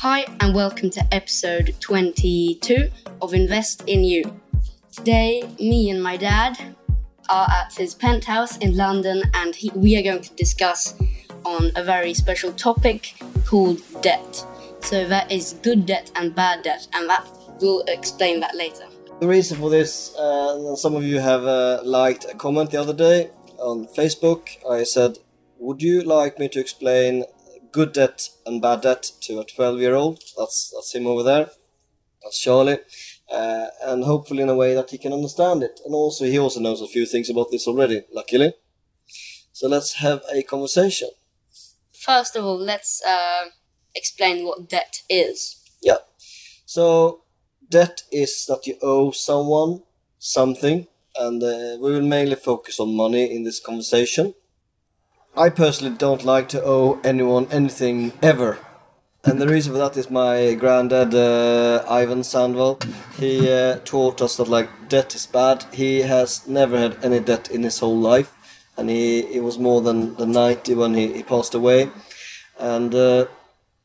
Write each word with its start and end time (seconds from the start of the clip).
Hi, 0.00 0.24
and 0.40 0.54
welcome 0.54 0.88
to 0.88 1.14
episode 1.14 1.74
22 1.80 2.88
of 3.20 3.34
Invest 3.34 3.82
in 3.86 4.02
You. 4.02 4.40
Today, 4.90 5.42
me 5.60 5.90
and 5.90 6.02
my 6.02 6.16
dad 6.16 6.58
are 7.28 7.46
at 7.50 7.74
his 7.74 7.94
penthouse 7.94 8.56
in 8.56 8.78
London, 8.78 9.22
and 9.34 9.54
he, 9.54 9.70
we 9.74 9.98
are 9.98 10.02
going 10.02 10.22
to 10.22 10.34
discuss 10.36 10.94
on 11.44 11.70
a 11.76 11.84
very 11.84 12.14
special 12.14 12.50
topic 12.54 13.14
called 13.44 13.82
debt. 14.00 14.42
So, 14.80 15.06
that 15.06 15.30
is 15.30 15.58
good 15.62 15.84
debt 15.84 16.10
and 16.16 16.34
bad 16.34 16.62
debt, 16.62 16.88
and 16.94 17.06
that 17.10 17.28
we'll 17.60 17.82
explain 17.82 18.40
that 18.40 18.56
later. 18.56 18.86
The 19.20 19.28
reason 19.28 19.58
for 19.58 19.68
this, 19.68 20.16
uh, 20.16 20.76
some 20.76 20.94
of 20.94 21.04
you 21.04 21.18
have 21.18 21.44
uh, 21.44 21.82
liked 21.84 22.24
a 22.24 22.34
comment 22.34 22.70
the 22.70 22.80
other 22.80 22.94
day 22.94 23.28
on 23.58 23.86
Facebook. 23.88 24.48
I 24.66 24.84
said, 24.84 25.18
Would 25.58 25.82
you 25.82 26.00
like 26.00 26.38
me 26.38 26.48
to 26.48 26.58
explain 26.58 27.26
good 27.72 27.92
debt 27.92 28.28
and 28.46 28.62
bad 28.62 28.82
debt 28.82 29.10
to 29.22 29.40
a 29.40 29.44
12 29.44 29.80
year 29.80 29.94
old? 29.94 30.22
That's, 30.36 30.72
that's 30.74 30.94
him 30.94 31.06
over 31.06 31.22
there. 31.22 31.50
That's 32.22 32.38
Charlie. 32.38 32.78
Uh, 33.32 33.66
and 33.82 34.04
hopefully 34.04 34.42
in 34.42 34.48
a 34.48 34.54
way 34.54 34.74
that 34.74 34.90
he 34.90 34.98
can 34.98 35.12
understand 35.12 35.62
it. 35.62 35.80
And 35.84 35.94
also, 35.94 36.24
he 36.24 36.38
also 36.38 36.60
knows 36.60 36.82
a 36.82 36.88
few 36.88 37.06
things 37.06 37.30
about 37.30 37.50
this 37.50 37.66
already, 37.66 38.02
luckily. 38.12 38.54
So 39.52 39.68
let's 39.68 39.94
have 39.94 40.22
a 40.32 40.42
conversation. 40.42 41.10
First 41.92 42.34
of 42.36 42.44
all, 42.44 42.58
let's 42.58 43.02
uh, 43.04 43.50
explain 43.94 44.44
what 44.44 44.68
debt 44.68 45.02
is. 45.08 45.62
Yeah. 45.82 45.98
So, 46.64 47.24
debt 47.68 48.02
is 48.10 48.46
that 48.46 48.66
you 48.66 48.76
owe 48.82 49.10
someone 49.10 49.82
something, 50.18 50.86
and 51.16 51.42
uh, 51.42 51.76
we 51.80 51.92
will 51.92 52.06
mainly 52.06 52.36
focus 52.36 52.80
on 52.80 52.94
money 52.96 53.34
in 53.34 53.44
this 53.44 53.60
conversation. 53.60 54.34
I 55.36 55.48
personally 55.48 55.96
don't 55.96 56.24
like 56.24 56.48
to 56.48 56.62
owe 56.64 57.00
anyone 57.04 57.46
anything 57.52 58.12
ever. 58.20 58.58
And 59.22 59.40
the 59.40 59.46
reason 59.46 59.72
for 59.72 59.78
that 59.78 59.96
is 59.96 60.10
my 60.10 60.54
granddad, 60.54 61.14
uh, 61.14 61.84
Ivan 61.88 62.22
Sandwell. 62.22 62.82
He 63.16 63.48
uh, 63.48 63.78
taught 63.84 64.20
us 64.20 64.38
that 64.38 64.48
like 64.48 64.88
debt 64.88 65.14
is 65.14 65.26
bad. 65.26 65.64
He 65.72 66.00
has 66.00 66.48
never 66.48 66.76
had 66.76 67.04
any 67.04 67.20
debt 67.20 67.48
in 67.48 67.62
his 67.62 67.78
whole 67.78 67.96
life, 67.96 68.34
and 68.76 68.90
he, 68.90 69.38
was 69.38 69.56
more 69.56 69.80
than, 69.82 70.16
than 70.16 70.32
90 70.32 70.74
when 70.74 70.94
he, 70.94 71.12
he 71.12 71.22
passed 71.22 71.54
away. 71.54 71.90
And 72.58 72.92
uh, 72.92 73.26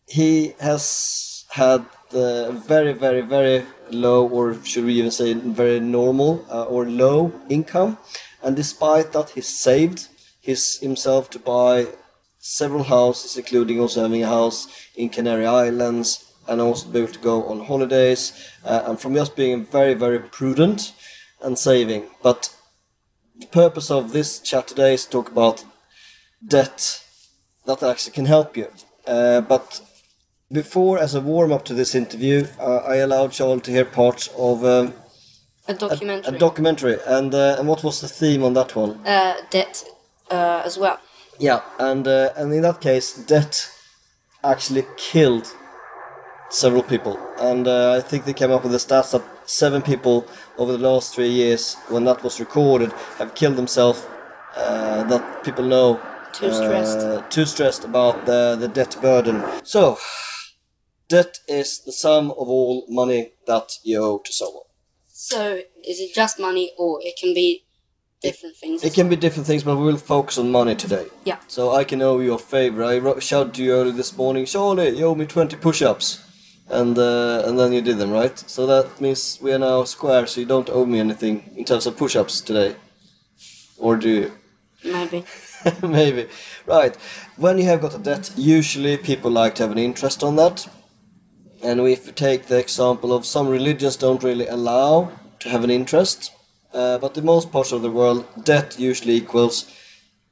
he 0.07 0.55
has 0.59 1.45
had 1.49 1.85
the 2.09 2.59
very, 2.65 2.93
very, 2.93 3.21
very 3.21 3.65
low, 3.91 4.27
or 4.27 4.55
should 4.63 4.85
we 4.85 4.95
even 4.95 5.11
say 5.11 5.33
very 5.33 5.79
normal 5.79 6.43
uh, 6.49 6.63
or 6.63 6.87
low 6.87 7.31
income. 7.49 7.99
And 8.41 8.55
despite 8.55 9.11
that, 9.11 9.31
he 9.31 9.41
saved 9.41 10.07
his 10.45 10.77
himself 10.87 11.29
to 11.31 11.39
buy 11.39 11.87
several 12.39 12.83
houses, 12.83 13.37
including 13.37 13.79
also 13.79 14.03
having 14.03 14.23
a 14.23 14.27
house 14.27 14.67
in 14.95 15.09
Canary 15.09 15.45
Islands, 15.45 16.09
and 16.47 16.61
also 16.61 16.87
be 16.89 16.99
able 16.99 17.13
to 17.13 17.19
go 17.31 17.43
on 17.51 17.65
holidays. 17.65 18.23
Uh, 18.63 18.83
and 18.87 18.99
from 18.99 19.15
just 19.15 19.35
being 19.35 19.65
very, 19.65 19.95
very 19.95 20.19
prudent 20.19 20.93
and 21.41 21.57
saving. 21.57 22.03
But 22.21 22.41
the 23.39 23.47
purpose 23.47 23.89
of 23.91 24.11
this 24.11 24.39
chat 24.39 24.67
today 24.67 24.93
is 24.93 25.05
to 25.05 25.11
talk 25.11 25.31
about 25.31 25.65
debt 26.47 27.01
that 27.65 27.81
actually 27.83 28.13
can 28.13 28.25
help 28.25 28.55
you. 28.55 28.67
Uh, 29.07 29.41
but 29.41 29.81
before, 30.51 30.99
as 30.99 31.15
a 31.15 31.21
warm 31.21 31.51
up 31.51 31.65
to 31.65 31.73
this 31.73 31.95
interview, 31.95 32.45
uh, 32.59 32.77
I 32.93 32.97
allowed 32.97 33.31
Charles 33.31 33.63
to 33.63 33.71
hear 33.71 33.85
parts 33.85 34.29
of 34.37 34.63
um, 34.63 34.93
A 35.67 35.71
a, 35.71 35.73
documentary. 35.73 36.35
a 36.35 36.39
documentary. 36.39 36.97
And 37.07 37.33
uh, 37.33 37.55
and 37.57 37.67
what 37.67 37.83
was 37.83 37.99
the 38.01 38.07
theme 38.07 38.43
on 38.43 38.53
that 38.53 38.75
one? 38.75 38.91
uh, 39.05 39.35
debt 39.49 39.83
uh, 40.29 40.61
as 40.65 40.77
well. 40.77 40.99
Yeah, 41.39 41.61
and 41.79 42.07
uh, 42.07 42.29
and 42.37 42.53
in 42.53 42.61
that 42.61 42.81
case, 42.81 43.13
debt 43.13 43.69
actually 44.43 44.85
killed 44.97 45.53
several 46.49 46.83
people, 46.83 47.19
and 47.39 47.67
uh, 47.67 47.93
I 47.93 48.01
think 48.01 48.25
they 48.25 48.33
came 48.33 48.51
up 48.51 48.63
with 48.63 48.71
the 48.71 48.77
stats 48.77 49.11
that 49.11 49.23
seven 49.45 49.81
people 49.81 50.27
over 50.57 50.71
the 50.71 50.77
last 50.89 51.13
three 51.13 51.29
years, 51.29 51.75
when 51.89 52.05
that 52.05 52.23
was 52.23 52.39
recorded, 52.39 52.91
have 53.17 53.35
killed 53.35 53.55
themselves. 53.57 54.05
Uh, 54.55 55.03
that 55.03 55.43
people 55.43 55.65
know. 55.65 55.99
Too 56.31 56.53
stressed. 56.53 56.99
Uh, 56.99 57.21
too 57.29 57.45
stressed 57.45 57.83
about 57.83 58.25
the 58.25 58.55
the 58.57 58.67
debt 58.67 58.97
burden. 59.01 59.43
So, 59.63 59.97
debt 61.09 61.37
is 61.47 61.83
the 61.83 61.91
sum 61.91 62.31
of 62.31 62.47
all 62.49 62.85
money 62.89 63.33
that 63.47 63.71
you 63.83 64.01
owe 64.01 64.19
to 64.19 64.33
someone. 64.33 64.63
So, 65.07 65.55
is 65.83 65.99
it 65.99 66.13
just 66.13 66.39
money, 66.39 66.71
or 66.77 66.99
it 67.01 67.15
can 67.19 67.33
be 67.33 67.64
different 68.25 68.55
things? 68.57 68.83
It 68.83 68.93
can 68.93 69.09
be 69.09 69.15
different 69.15 69.47
things, 69.47 69.63
but 69.63 69.77
we 69.77 69.85
will 69.85 69.97
focus 69.97 70.37
on 70.37 70.51
money 70.51 70.75
today. 70.75 71.07
Yeah. 71.23 71.39
So 71.47 71.71
I 71.71 71.83
can 71.83 72.01
owe 72.01 72.19
you 72.19 72.33
a 72.33 72.37
favor. 72.37 72.83
I 72.83 72.97
wrote, 72.97 73.21
shouted 73.23 73.53
to 73.55 73.63
you 73.63 73.73
earlier 73.73 73.93
this 73.93 74.15
morning, 74.17 74.45
Charlie, 74.45 74.97
you 74.97 75.05
owe 75.05 75.15
me 75.15 75.25
20 75.25 75.57
push-ups. 75.57 76.21
And 76.67 76.97
uh, 76.97 77.43
and 77.45 77.59
then 77.59 77.73
you 77.73 77.81
did 77.81 77.99
them, 77.99 78.09
right? 78.09 78.37
So 78.49 78.65
that 78.65 78.99
means 78.99 79.37
we 79.39 79.53
are 79.53 79.59
now 79.59 79.83
square, 79.83 80.25
so 80.25 80.41
you 80.41 80.47
don't 80.47 80.69
owe 80.69 80.85
me 80.85 80.99
anything 80.99 81.51
in 81.55 81.63
terms 81.63 81.85
of 81.85 81.95
push-ups 81.95 82.41
today. 82.41 82.75
Or 83.77 83.97
do 83.97 84.09
you? 84.09 84.31
Maybe. 84.83 85.25
Maybe. 85.83 86.27
Right. 86.65 86.95
When 87.37 87.59
you 87.59 87.65
have 87.65 87.81
got 87.81 87.95
a 87.95 87.99
debt, 87.99 88.31
usually 88.35 88.97
people 88.97 89.29
like 89.29 89.55
to 89.55 89.63
have 89.63 89.71
an 89.71 89.77
interest 89.77 90.23
on 90.23 90.35
that. 90.37 90.67
And 91.61 91.79
if 91.81 92.05
you 92.05 92.13
take 92.13 92.45
the 92.45 92.59
example 92.59 93.13
of 93.13 93.25
some 93.25 93.47
religions 93.47 93.95
don't 93.95 94.23
really 94.23 94.47
allow 94.47 95.11
to 95.39 95.49
have 95.49 95.63
an 95.63 95.71
interest, 95.71 96.31
uh, 96.75 96.97
but 96.97 97.17
in 97.17 97.25
most 97.25 97.51
parts 97.51 97.71
of 97.71 97.81
the 97.81 97.89
world, 97.89 98.25
debt 98.43 98.77
usually 98.77 99.15
equals 99.15 99.71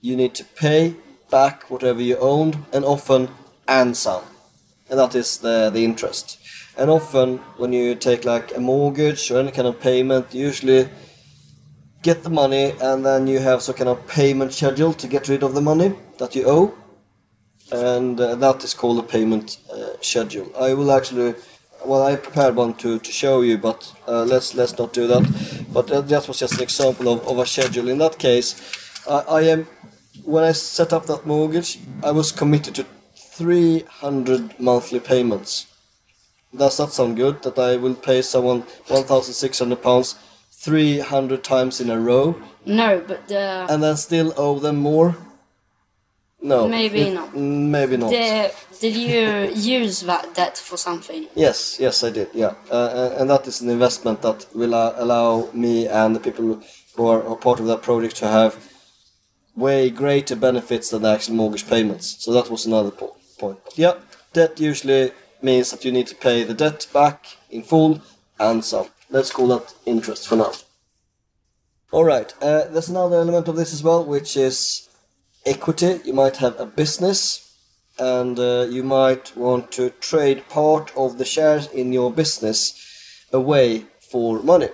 you 0.01 0.15
need 0.15 0.35
to 0.35 0.43
pay 0.43 0.95
back 1.31 1.69
whatever 1.71 2.01
you 2.01 2.17
owned, 2.17 2.57
and 2.73 2.83
often 2.83 3.29
and 3.67 3.95
some, 3.95 4.23
and 4.89 4.99
that 4.99 5.15
is 5.15 5.37
the 5.37 5.69
the 5.73 5.83
interest. 5.83 6.37
And 6.77 6.89
often, 6.89 7.37
when 7.57 7.71
you 7.71 7.95
take 7.95 8.25
like 8.25 8.55
a 8.55 8.59
mortgage 8.59 9.31
or 9.31 9.39
any 9.39 9.51
kind 9.51 9.67
of 9.67 9.79
payment, 9.79 10.33
usually 10.33 10.89
get 12.01 12.23
the 12.23 12.29
money 12.29 12.73
and 12.81 13.05
then 13.05 13.27
you 13.27 13.39
have 13.39 13.61
some 13.61 13.75
kind 13.75 13.89
of 13.89 14.05
payment 14.07 14.53
schedule 14.53 14.93
to 14.93 15.07
get 15.07 15.29
rid 15.29 15.41
of 15.41 15.53
the 15.53 15.61
money 15.61 15.93
that 16.17 16.35
you 16.35 16.43
owe. 16.45 16.73
And 17.71 18.19
uh, 18.19 18.35
that 18.35 18.63
is 18.63 18.73
called 18.73 18.99
a 18.99 19.03
payment 19.03 19.59
uh, 19.71 19.93
schedule. 20.01 20.51
I 20.59 20.73
will 20.73 20.91
actually 20.91 21.35
well 21.85 22.03
i 22.03 22.15
prepared 22.15 22.55
one 22.55 22.73
to, 22.75 22.99
to 22.99 23.11
show 23.11 23.41
you 23.41 23.57
but 23.57 23.93
uh, 24.07 24.23
let's 24.23 24.55
let's 24.55 24.77
not 24.77 24.93
do 24.93 25.07
that 25.07 25.62
but 25.73 25.91
uh, 25.91 26.01
that 26.01 26.27
was 26.27 26.39
just 26.39 26.55
an 26.55 26.61
example 26.61 27.09
of, 27.09 27.27
of 27.27 27.39
a 27.39 27.45
schedule. 27.45 27.89
In 27.89 27.97
that 27.97 28.17
case 28.19 28.49
I, 29.09 29.19
I 29.19 29.41
am 29.41 29.67
when 30.23 30.43
i 30.43 30.51
set 30.51 30.93
up 30.93 31.07
that 31.07 31.25
mortgage 31.25 31.79
i 32.03 32.11
was 32.11 32.31
committed 32.31 32.75
to 32.75 32.85
300 33.15 34.59
monthly 34.59 34.99
payments. 34.99 35.67
Does 36.55 36.77
that 36.77 36.91
sound 36.91 37.17
good 37.17 37.41
that 37.43 37.57
i 37.57 37.75
will 37.75 37.95
pay 37.95 38.21
someone 38.21 38.61
1600 38.87 39.81
pounds 39.81 40.15
300 40.51 41.43
times 41.43 41.81
in 41.81 41.89
a 41.89 41.99
row? 41.99 42.35
No, 42.65 43.03
but 43.05 43.27
the 43.27 43.65
and 43.69 43.83
then 43.83 43.97
still 43.97 44.33
owe 44.37 44.59
them 44.59 44.77
more? 44.77 45.15
No. 46.43 46.67
Maybe 46.67 47.01
It- 47.01 47.13
not. 47.13 47.35
Maybe 47.35 47.95
not. 47.97 48.09
the 48.11 48.51
did 48.81 48.95
you 48.97 49.49
use 49.81 50.01
that 50.01 50.33
debt 50.35 50.57
for 50.57 50.77
something? 50.77 51.27
Yes, 51.35 51.77
yes, 51.79 52.03
I 52.03 52.09
did. 52.11 52.27
Yeah, 52.33 52.53
uh, 52.69 52.89
and- 53.01 53.13
and 53.21 53.29
that 53.29 53.47
is 53.47 53.61
an 53.61 53.69
investment 53.69 54.21
that 54.21 54.45
will 54.53 54.73
uh, 54.75 54.93
allow 54.97 55.47
me 55.53 55.87
and 55.87 56.13
the 56.15 56.19
people 56.19 56.59
who 56.95 57.07
are, 57.07 57.23
are 57.25 57.37
part 57.37 57.59
of 57.61 57.65
that 57.67 57.81
project 57.81 58.17
to 58.17 58.27
have 58.27 58.57
way 59.55 59.89
greater 59.89 60.35
benefits 60.35 60.89
than 60.89 61.01
the 61.03 61.09
actual 61.09 61.35
mortgage 61.35 61.65
payments. 61.69 62.17
So 62.19 62.33
that 62.33 62.49
was 62.49 62.65
another 62.65 62.91
po- 62.91 63.15
point. 63.37 63.59
Yeah, 63.75 63.93
debt 64.33 64.59
usually 64.59 65.11
means 65.41 65.71
that 65.71 65.85
you 65.85 65.91
need 65.93 66.07
to 66.07 66.15
pay 66.15 66.43
the 66.43 66.53
debt 66.53 66.87
back 66.91 67.37
in 67.49 67.63
full 67.63 68.01
and 68.37 68.65
some. 68.65 68.87
Let's 69.09 69.31
call 69.31 69.47
that 69.47 69.73
interest 69.85 70.27
for 70.27 70.35
now. 70.35 70.51
All 71.91 72.03
right. 72.03 72.33
Uh, 72.41 72.65
there's 72.71 72.89
another 72.89 73.17
element 73.17 73.47
of 73.47 73.55
this 73.55 73.71
as 73.73 73.83
well, 73.83 74.03
which 74.03 74.35
is 74.35 74.89
equity. 75.45 75.99
You 76.03 76.13
might 76.13 76.37
have 76.37 76.59
a 76.59 76.65
business, 76.65 77.55
and 77.99 78.39
uh, 78.39 78.67
you 78.69 78.83
might 78.83 79.35
want 79.35 79.71
to 79.73 79.89
trade 79.89 80.47
part 80.49 80.91
of 80.95 81.17
the 81.17 81.25
shares 81.25 81.67
in 81.67 81.93
your 81.93 82.11
business 82.11 83.27
away 83.31 83.85
for 83.99 84.41
money. 84.43 84.69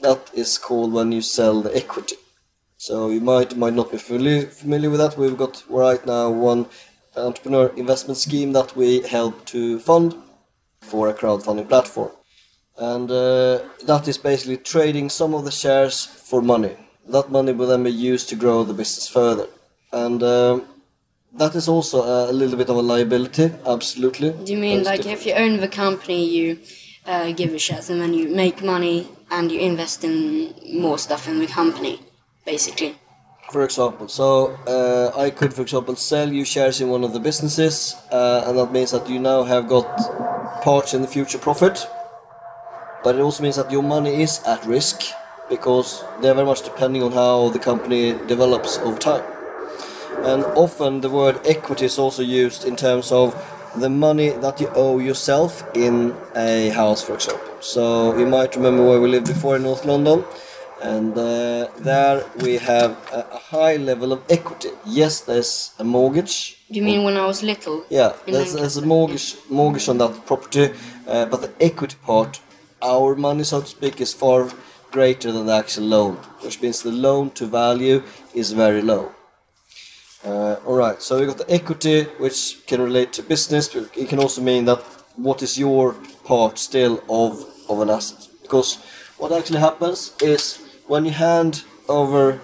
That 0.00 0.30
is 0.34 0.58
called 0.58 0.92
when 0.92 1.12
you 1.12 1.22
sell 1.22 1.62
the 1.62 1.74
equity. 1.76 2.16
So 2.76 3.08
you 3.08 3.20
might 3.20 3.56
might 3.56 3.74
not 3.74 3.90
be 3.90 3.98
fully 3.98 4.46
familiar 4.46 4.90
with 4.90 5.00
that. 5.00 5.16
We've 5.16 5.38
got 5.38 5.64
right 5.68 6.04
now 6.06 6.30
one 6.30 6.66
entrepreneur 7.16 7.68
investment 7.76 8.18
scheme 8.18 8.52
that 8.52 8.76
we 8.76 9.00
help 9.02 9.46
to 9.46 9.78
fund 9.78 10.14
for 10.82 11.08
a 11.08 11.14
crowdfunding 11.14 11.68
platform 11.68 12.10
and 12.78 13.10
uh, 13.10 13.60
that 13.84 14.06
is 14.06 14.18
basically 14.18 14.58
trading 14.58 15.08
some 15.08 15.34
of 15.34 15.44
the 15.44 15.50
shares 15.50 16.04
for 16.04 16.42
money. 16.42 16.76
That 17.08 17.30
money 17.30 17.52
will 17.52 17.68
then 17.68 17.84
be 17.84 17.92
used 17.92 18.28
to 18.30 18.36
grow 18.36 18.64
the 18.64 18.74
business 18.74 19.08
further, 19.08 19.46
and 20.04 20.22
um, 20.22 20.66
that 21.32 21.54
is 21.54 21.68
also 21.68 22.02
a, 22.02 22.30
a 22.30 22.34
little 22.40 22.56
bit 22.56 22.68
of 22.68 22.76
a 22.76 22.82
liability. 22.82 23.50
Absolutely. 23.66 24.30
Do 24.32 24.52
you 24.52 24.58
mean 24.58 24.84
like 24.84 25.02
different. 25.02 25.20
if 25.20 25.26
you 25.26 25.34
own 25.34 25.60
the 25.60 25.68
company, 25.68 26.24
you 26.36 26.58
uh, 27.06 27.32
give 27.32 27.50
the 27.50 27.58
shares 27.58 27.90
and 27.90 28.00
then 28.00 28.12
you 28.14 28.28
make 28.28 28.62
money 28.62 29.08
and 29.30 29.50
you 29.50 29.60
invest 29.60 30.04
in 30.04 30.54
more 30.80 30.98
stuff 30.98 31.28
in 31.28 31.38
the 31.38 31.46
company, 31.46 32.00
basically? 32.44 32.96
For 33.50 33.62
example, 33.62 34.08
so 34.08 34.58
uh, 34.66 35.12
I 35.16 35.30
could, 35.30 35.54
for 35.54 35.62
example, 35.62 35.94
sell 35.94 36.28
you 36.32 36.44
shares 36.44 36.80
in 36.80 36.88
one 36.88 37.04
of 37.04 37.12
the 37.12 37.20
businesses, 37.20 37.94
uh, 38.10 38.42
and 38.46 38.58
that 38.58 38.72
means 38.72 38.90
that 38.90 39.08
you 39.08 39.20
now 39.20 39.44
have 39.44 39.68
got 39.68 39.86
parts 40.62 40.94
in 40.94 41.00
the 41.02 41.06
future 41.06 41.38
profit. 41.38 41.86
But 43.04 43.14
it 43.14 43.20
also 43.20 43.44
means 43.44 43.54
that 43.54 43.70
your 43.70 43.84
money 43.84 44.20
is 44.20 44.42
at 44.44 44.66
risk 44.66 45.02
because 45.48 46.02
they're 46.20 46.34
very 46.34 46.46
much 46.46 46.62
depending 46.62 47.04
on 47.04 47.12
how 47.12 47.50
the 47.50 47.60
company 47.60 48.18
develops 48.26 48.78
over 48.78 48.98
time. 48.98 49.35
And 50.24 50.44
often 50.56 51.00
the 51.00 51.10
word 51.10 51.40
equity 51.44 51.86
is 51.86 51.98
also 51.98 52.22
used 52.22 52.64
in 52.64 52.76
terms 52.76 53.12
of 53.12 53.34
the 53.76 53.90
money 53.90 54.30
that 54.30 54.60
you 54.60 54.68
owe 54.74 54.98
yourself 54.98 55.62
in 55.74 56.14
a 56.34 56.70
house, 56.70 57.02
for 57.02 57.14
example. 57.14 57.46
So 57.60 58.16
you 58.18 58.26
might 58.26 58.56
remember 58.56 58.84
where 58.86 59.00
we 59.00 59.08
lived 59.08 59.26
before 59.26 59.56
in 59.56 59.62
North 59.62 59.84
London, 59.84 60.24
and 60.82 61.12
uh, 61.16 61.68
there 61.78 62.24
we 62.42 62.56
have 62.56 62.92
a, 63.12 63.26
a 63.32 63.38
high 63.38 63.76
level 63.76 64.12
of 64.12 64.22
equity. 64.30 64.70
Yes, 64.86 65.20
there's 65.20 65.72
a 65.78 65.84
mortgage. 65.84 66.56
You 66.68 66.82
mean 66.82 67.04
when 67.04 67.16
I 67.16 67.26
was 67.26 67.42
little? 67.42 67.84
Yeah, 67.90 68.14
there's, 68.26 68.54
there's 68.54 68.76
a 68.76 68.86
mortgage 68.86 69.36
mortgage 69.50 69.88
on 69.88 69.98
that 69.98 70.26
property, 70.26 70.70
uh, 71.06 71.26
but 71.26 71.42
the 71.42 71.52
equity 71.60 71.96
part, 72.02 72.40
our 72.82 73.14
money, 73.14 73.44
so 73.44 73.60
to 73.60 73.66
speak, 73.66 74.00
is 74.00 74.14
far 74.14 74.50
greater 74.90 75.30
than 75.32 75.46
the 75.46 75.54
actual 75.54 75.84
loan, 75.84 76.14
which 76.40 76.62
means 76.62 76.82
the 76.82 76.92
loan 76.92 77.30
to 77.30 77.46
value 77.46 78.02
is 78.34 78.52
very 78.52 78.82
low. 78.82 79.12
Uh, 80.24 80.56
all 80.66 80.74
right, 80.74 81.00
so 81.02 81.18
we 81.18 81.26
got 81.26 81.38
the 81.38 81.50
equity, 81.50 82.04
which 82.18 82.66
can 82.66 82.80
relate 82.80 83.12
to 83.12 83.22
business. 83.22 83.68
But 83.68 83.96
it 83.96 84.08
can 84.08 84.18
also 84.18 84.40
mean 84.40 84.64
that 84.64 84.80
what 85.16 85.42
is 85.42 85.58
your 85.58 85.94
part 86.24 86.58
still 86.58 87.02
of 87.08 87.44
of 87.68 87.80
an 87.80 87.90
asset? 87.90 88.28
Because 88.42 88.78
what 89.18 89.32
actually 89.32 89.60
happens 89.60 90.12
is 90.20 90.58
when 90.86 91.04
you 91.04 91.12
hand 91.12 91.64
over 91.88 92.40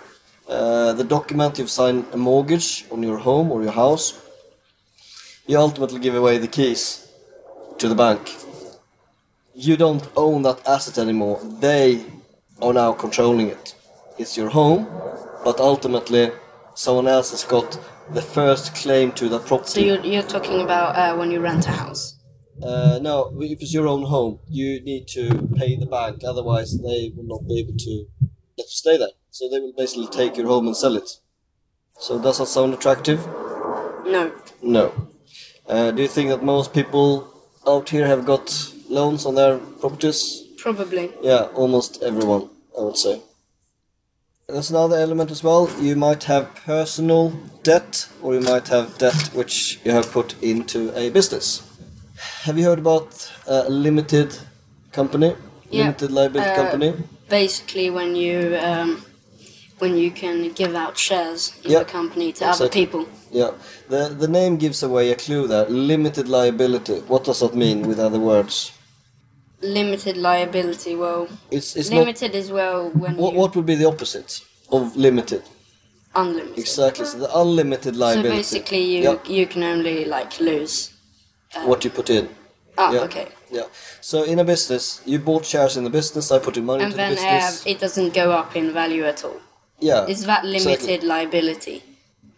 uh, 0.48 0.92
the 0.92 1.04
document 1.04 1.58
you've 1.58 1.70
signed 1.70 2.04
a 2.12 2.16
mortgage 2.16 2.84
on 2.90 3.02
your 3.02 3.19
home 3.19 3.50
or 3.50 3.62
your 3.62 3.72
house, 3.72 4.14
you 5.46 5.58
ultimately 5.58 6.00
give 6.00 6.14
away 6.14 6.38
the 6.38 6.48
keys 6.48 7.08
to 7.78 7.88
the 7.88 7.94
bank. 7.94 8.36
You 9.54 9.76
don't 9.76 10.08
own 10.16 10.42
that 10.42 10.66
asset 10.66 10.98
anymore. 10.98 11.40
They 11.60 12.04
are 12.60 12.72
now 12.72 12.92
controlling 12.92 13.48
it. 13.48 13.74
It's 14.19 14.36
your 14.36 14.50
home, 14.50 14.86
but 15.44 15.60
ultimately 15.60 16.30
someone 16.74 17.06
else 17.08 17.30
has 17.30 17.44
got 17.44 17.78
the 18.12 18.22
first 18.22 18.74
claim 18.74 19.12
to 19.12 19.28
So 19.28 19.38
property. 19.38 19.82
you're, 19.82 20.00
you're 20.04 20.22
talking 20.22 20.60
about 20.60 20.96
uh, 20.96 21.16
when 21.16 21.30
you 21.30 21.40
rent 21.40 21.66
a 21.66 21.70
house. 21.70 22.19
Uh, 22.62 22.98
no, 23.02 23.32
if 23.40 23.60
it's 23.60 23.72
your 23.74 23.88
own 23.88 24.02
home, 24.04 24.38
you 24.48 24.80
need 24.82 25.08
to 25.08 25.48
pay 25.56 25.76
the 25.76 25.86
bank. 25.86 26.22
Otherwise, 26.24 26.78
they 26.80 27.12
will 27.16 27.24
not 27.26 27.46
be 27.48 27.58
able 27.60 27.76
to 27.76 28.06
let 28.58 28.66
you 28.66 28.76
stay 28.84 28.96
there. 28.96 29.08
So 29.30 29.48
they 29.48 29.58
will 29.60 29.72
basically 29.76 30.06
take 30.08 30.36
your 30.36 30.46
home 30.46 30.66
and 30.66 30.76
sell 30.76 30.96
it. 30.96 31.08
So 31.98 32.20
does 32.20 32.38
that 32.38 32.46
sound 32.46 32.74
attractive? 32.74 33.26
No. 34.06 34.32
No. 34.62 34.92
Uh, 35.66 35.90
do 35.90 36.02
you 36.02 36.08
think 36.08 36.28
that 36.30 36.42
most 36.42 36.72
people 36.74 37.28
out 37.66 37.88
here 37.88 38.06
have 38.06 38.26
got 38.26 38.72
loans 38.88 39.24
on 39.24 39.34
their 39.34 39.58
properties? 39.58 40.42
Probably. 40.58 41.10
Yeah, 41.22 41.48
almost 41.54 42.02
everyone, 42.02 42.50
I 42.78 42.82
would 42.82 42.96
say. 42.96 43.22
There's 44.52 44.70
another 44.70 44.96
element 44.96 45.31
as 45.31 45.43
well. 45.43 45.70
You 45.81 45.96
might 45.96 46.25
have 46.25 46.54
personal 46.66 47.31
debt, 47.62 48.06
or 48.22 48.34
you 48.34 48.43
might 48.43 48.69
have 48.69 48.99
debt 48.99 49.31
which 49.32 49.81
you 49.82 49.93
have 49.93 50.12
put 50.12 50.34
into 50.43 50.93
a 50.94 51.08
business. 51.08 51.62
Have 52.43 52.58
you 52.58 52.64
heard 52.64 52.78
about 52.78 53.32
a 53.46 53.70
limited 53.70 54.37
company? 54.93 55.34
Yeah, 55.70 55.84
Limited 55.84 56.10
liability 56.10 56.50
uh, 56.50 56.54
company? 56.54 56.93
Basically, 57.31 57.88
when 57.88 58.14
you 58.14 58.58
um, 58.60 59.02
when 59.78 59.96
you 59.96 60.10
can 60.10 60.52
give 60.52 60.75
out 60.75 60.98
shares 60.98 61.58
in 61.64 61.70
Yeah, 61.70 61.78
the 61.78 61.87
company 61.87 62.34
to 62.34 62.44
other 62.48 62.69
people. 62.69 63.06
Yeah. 63.31 63.52
The 63.88 64.10
the 64.10 64.28
name 64.28 64.58
gives 64.58 64.82
away 64.82 65.12
a 65.12 65.16
clue 65.16 65.48
there. 65.48 65.64
Limited 65.64 66.28
liability. 66.28 67.00
What 67.08 67.25
does 67.25 67.40
that 67.40 67.55
mean 67.55 67.88
with 67.88 67.98
other 67.98 68.20
words? 68.20 68.72
Limited 69.62 70.17
liability. 70.17 70.97
Well, 70.97 71.29
It's 71.50 71.76
it's 71.76 71.91
not 71.91 71.99
limited 72.00 72.35
as 72.35 72.50
well 72.50 72.91
when 72.91 73.17
what 73.17 73.35
what 73.35 73.55
would 73.56 73.67
be 73.67 73.76
the 73.76 73.87
opposite 73.87 74.41
of 74.70 74.97
limited? 74.97 75.43
unlimited. 76.14 76.59
Exactly. 76.59 77.05
So 77.06 77.19
the 77.19 77.31
unlimited 77.38 77.97
liability. 77.97 78.29
So 78.29 78.37
basically, 78.59 78.82
you 79.05 79.20
you 79.38 79.47
can 79.47 79.62
only 79.62 80.05
like 80.05 80.41
lose. 80.41 80.91
what 81.70 81.85
you 81.85 81.91
put 81.91 82.09
in. 82.11 82.29
Ah, 82.79 82.91
Yeah. 82.93 83.05
okay. 83.06 83.26
Yeah. 83.50 83.67
So 84.00 84.17
in 84.32 84.38
a 84.38 84.44
business, 84.44 85.00
you 85.06 85.19
bought 85.19 85.44
shares 85.44 85.76
in 85.76 85.85
the 85.85 85.91
business. 85.91 86.31
I 86.32 86.38
put 86.38 86.56
in 86.56 86.65
money 86.65 86.85
And 86.85 86.93
into 86.93 86.97
the 86.97 87.15
then 87.15 87.35
uh, 87.35 87.37
business. 87.37 87.67
it 87.67 87.79
doesn't 87.85 88.15
go 88.15 88.26
up 88.41 88.56
in 88.56 88.73
value 88.73 89.05
at 89.12 89.25
all. 89.25 89.41
yeah. 89.91 90.06
Is 90.15 90.25
that 90.31 90.44
limited 90.44 90.73
exactly. 90.73 91.08
liability? 91.08 91.82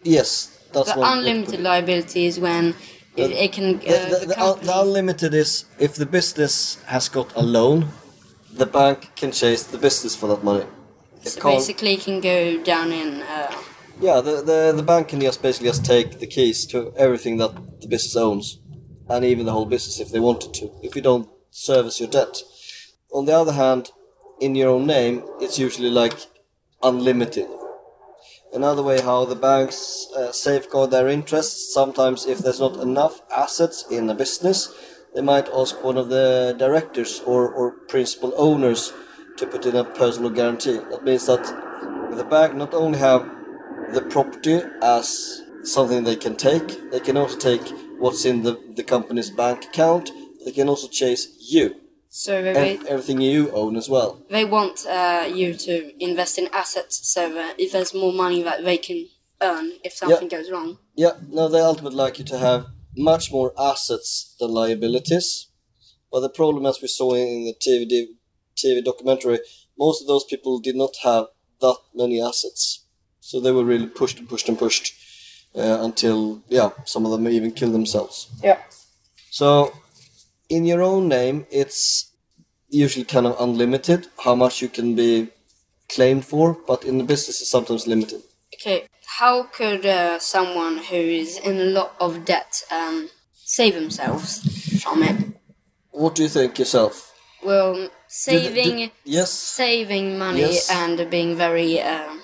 Yes, 0.03 0.29
that's 0.73 0.91
The 0.93 0.99
one. 0.99 1.07
unlimited 1.17 1.59
liability 1.61 2.25
is 2.25 2.39
when 2.39 2.75
it, 3.17 3.31
it 3.31 3.51
can. 3.53 3.75
Uh, 3.75 3.79
The, 3.79 3.85
the, 3.85 4.19
the 4.19 4.25
the, 4.27 4.39
un- 4.41 4.47
company, 4.47 4.65
the 4.67 4.79
unlimited 4.81 5.33
is 5.33 5.65
if 5.79 5.95
the 5.95 6.05
business 6.05 6.77
has 6.85 7.09
got 7.09 7.27
a 7.35 7.41
loan, 7.43 7.87
the 8.51 8.65
bank 8.65 9.11
can 9.15 9.31
chase 9.31 9.63
the 9.63 9.77
business 9.77 10.15
for 10.15 10.27
that 10.27 10.43
money. 10.43 10.65
It 11.23 11.29
so 11.29 11.41
can't- 11.41 11.55
basically, 11.57 11.93
it 11.93 12.01
can 12.03 12.21
go 12.21 12.37
down 12.63 12.91
in. 12.91 13.21
Uh, 13.21 13.51
Yeah, 14.01 14.19
the, 14.21 14.41
the, 14.41 14.73
the 14.75 14.83
bank 14.83 15.07
can 15.07 15.21
just 15.21 15.41
basically 15.41 15.69
just 15.69 15.85
take 15.85 16.19
the 16.19 16.27
keys 16.27 16.65
to 16.67 16.77
everything 16.97 17.37
that 17.39 17.51
the 17.81 17.87
business 17.87 18.15
owns, 18.15 18.59
and 19.07 19.23
even 19.23 19.45
the 19.45 19.51
whole 19.53 19.65
business 19.75 19.99
if 19.99 20.09
they 20.11 20.19
wanted 20.19 20.53
to, 20.59 20.65
if 20.83 20.95
you 20.95 21.01
don't 21.01 21.27
service 21.51 21.99
your 22.01 22.09
debt. 22.09 22.35
On 23.13 23.25
the 23.25 23.31
other 23.41 23.53
hand, 23.53 23.91
in 24.41 24.55
your 24.55 24.69
own 24.75 24.85
name, 24.85 25.23
it's 25.39 25.57
usually 25.57 25.89
like 25.89 26.17
unlimited. 26.83 27.47
Another 28.55 28.81
way 28.81 29.01
how 29.01 29.25
the 29.25 29.35
banks 29.35 30.07
uh, 30.15 30.31
safeguard 30.31 30.89
their 30.89 31.09
interests, 31.09 31.73
sometimes 31.73 32.25
if 32.25 32.37
there's 32.37 32.61
not 32.61 32.77
enough 32.77 33.21
assets 33.29 33.83
in 33.91 34.09
a 34.09 34.15
business, 34.15 34.73
they 35.13 35.21
might 35.21 35.49
ask 35.49 35.83
one 35.83 35.97
of 35.97 36.07
the 36.07 36.55
directors 36.57 37.19
or, 37.25 37.49
or 37.49 37.71
principal 37.89 38.33
owners 38.37 38.93
to 39.35 39.45
put 39.45 39.65
in 39.65 39.75
a 39.75 39.83
personal 39.83 40.29
guarantee. 40.29 40.77
That 40.89 41.03
means 41.03 41.25
that 41.25 41.43
the 42.15 42.23
bank 42.23 42.55
not 42.55 42.73
only 42.73 42.97
have 42.97 43.29
the 43.93 44.01
property 44.01 44.61
as 44.81 45.41
something 45.63 46.05
they 46.05 46.15
can 46.15 46.37
take. 46.37 46.91
They 46.91 47.01
can 47.01 47.17
also 47.17 47.37
take 47.37 47.67
what's 47.99 48.23
in 48.23 48.43
the, 48.43 48.57
the 48.73 48.83
company's 48.83 49.31
bank 49.31 49.65
account. 49.65 50.11
They 50.45 50.53
can 50.53 50.69
also 50.69 50.87
chase 50.87 51.27
you 51.39 51.75
so 52.17 52.41
they, 52.41 52.79
everything 52.87 53.19
you 53.19 53.51
own 53.51 53.75
as 53.75 53.89
well. 53.89 54.21
they 54.29 54.45
want 54.45 54.85
uh, 54.85 55.27
you 55.27 55.53
to 55.53 55.91
invest 56.01 56.37
in 56.37 56.47
assets 56.53 57.05
so 57.13 57.33
that 57.33 57.59
if 57.59 57.73
there's 57.73 57.93
more 57.93 58.13
money 58.13 58.41
that 58.41 58.63
they 58.63 58.77
can 58.77 59.07
earn 59.41 59.73
if 59.83 59.91
something 59.91 60.29
goes 60.29 60.49
wrong. 60.49 60.77
Yeah, 60.95 61.15
no, 61.29 61.49
they 61.49 61.59
ultimately 61.59 61.97
like 61.97 62.17
you 62.17 62.23
to 62.25 62.37
have 62.37 62.67
much 62.95 63.33
more 63.33 63.51
assets 63.59 64.33
than 64.39 64.51
liabilities. 64.51 65.47
But 66.09 66.21
the 66.21 66.29
problem, 66.29 66.65
as 66.65 66.81
we 66.81 66.87
saw 66.87 67.15
in 67.15 67.43
the 67.43 67.53
TV, 67.53 68.05
TV 68.55 68.81
documentary, 68.81 69.39
most 69.77 70.01
of 70.01 70.07
those 70.07 70.23
people 70.23 70.59
did 70.59 70.77
not 70.77 70.93
have 71.03 71.25
that 71.59 71.77
many 71.93 72.21
assets. 72.21 72.85
So 73.19 73.41
they 73.41 73.51
were 73.51 73.65
really 73.65 73.87
pushed 73.87 74.19
and 74.19 74.29
pushed 74.29 74.47
and 74.47 74.57
pushed 74.57 74.93
uh, 75.53 75.79
until, 75.81 76.41
yeah, 76.47 76.69
some 76.85 77.05
of 77.05 77.11
them 77.11 77.27
even 77.27 77.51
killed 77.51 77.73
themselves. 77.73 78.29
Yeah. 78.41 78.59
So, 79.31 79.73
in 80.49 80.65
your 80.65 80.81
own 80.81 81.07
name, 81.07 81.45
it's 81.51 82.11
usually 82.69 83.05
kind 83.05 83.25
of 83.25 83.35
unlimited 83.39 84.07
how 84.23 84.35
much 84.35 84.61
you 84.61 84.69
can 84.69 84.95
be 84.95 85.27
claimed 85.89 86.25
for, 86.25 86.57
but 86.67 86.83
in 86.83 86.97
the 86.97 87.03
business, 87.03 87.41
it's 87.41 87.49
sometimes 87.49 87.87
limited. 87.87 88.21
Okay. 88.53 88.87
How 89.19 89.43
could 89.43 89.85
uh, 89.85 90.19
someone 90.19 90.77
who 90.77 90.95
is 90.95 91.37
in 91.39 91.59
a 91.61 91.65
lot 91.65 91.95
of 91.99 92.25
debt 92.25 92.63
um, 92.71 93.09
save 93.33 93.75
themselves 93.75 94.81
from 94.83 95.03
it? 95.03 95.15
What 95.91 96.15
do 96.15 96.23
you 96.23 96.29
think 96.29 96.59
yourself? 96.59 97.13
Well, 97.43 97.75
Do 97.75 97.89
saving, 98.07 98.77
do- 98.77 98.91
yes, 99.03 99.31
saving 99.31 100.17
money 100.17 100.41
Yes. 100.41 100.69
and 100.69 101.09
being 101.09 101.35
very 101.37 101.79
um, 101.81 102.21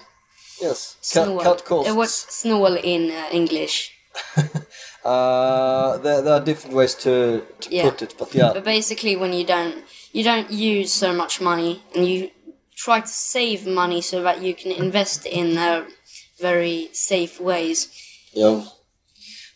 yes. 0.61 0.97
Cut, 1.13 1.43
cut 1.43 1.65
costs. 1.65 1.91
Uh, 1.91 1.95
what's 1.95 2.25
snål 2.43 2.81
in 2.83 3.11
uh, 3.11 3.29
English? 3.31 3.91
Uh, 5.03 5.97
there, 5.97 6.21
there 6.21 6.33
are 6.33 6.39
different 6.43 6.75
ways 6.75 6.93
to, 6.95 7.41
to 7.59 7.69
Yeah. 7.75 7.89
put 7.89 8.01
it, 8.01 8.15
but 8.19 8.33
yeah, 8.35 8.53
But 8.53 8.63
basically, 8.63 9.15
when 9.15 9.33
you 9.33 9.45
don't 9.45 9.75
you 10.13 10.23
don't 10.23 10.51
use 10.51 10.91
so 10.93 11.13
much 11.13 11.41
money, 11.41 11.81
and 11.95 12.07
you 12.07 12.29
try 12.75 12.99
to 13.01 13.07
save 13.07 13.65
money 13.65 14.01
so 14.01 14.21
that 14.23 14.41
you 14.41 14.53
can 14.53 14.71
invest 14.71 15.25
in 15.25 15.57
uh, 15.57 15.85
very 16.39 16.89
safe 16.93 17.39
ways. 17.39 17.87
yeah. 18.33 18.63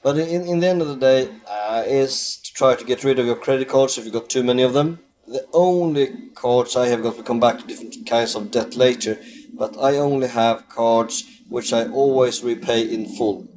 But 0.03 0.17
in, 0.19 0.45
in 0.47 0.59
the 0.59 0.67
end 0.67 0.81
of 0.83 0.87
the 0.87 0.95
day, 0.97 1.29
uh, 1.47 1.83
is 1.87 2.37
to 2.45 2.53
try 2.53 2.75
to 2.75 2.85
get 2.85 3.03
rid 3.03 3.17
of 3.19 3.25
your 3.25 3.35
credit 3.35 3.67
cards 3.67 3.97
if 3.97 4.03
you've 4.05 4.13
got 4.13 4.29
too 4.29 4.43
many 4.43 4.61
of 4.63 4.73
them. 4.73 4.99
The 5.27 5.43
only 5.51 6.29
cards 6.35 6.75
I 6.75 6.87
have 6.89 7.01
got, 7.01 7.17
we 7.17 7.23
come 7.23 7.39
back 7.39 7.57
to 7.59 7.65
different 7.65 8.05
kinds 8.07 8.35
of 8.35 8.51
debt 8.51 8.75
later, 8.75 9.17
but 9.53 9.75
I 9.77 9.97
only 9.97 10.27
have 10.27 10.69
cards 10.69 11.23
which 11.49 11.73
I 11.73 11.87
always 11.87 12.43
repay 12.43 12.81
in 12.81 13.07
full. 13.17 13.47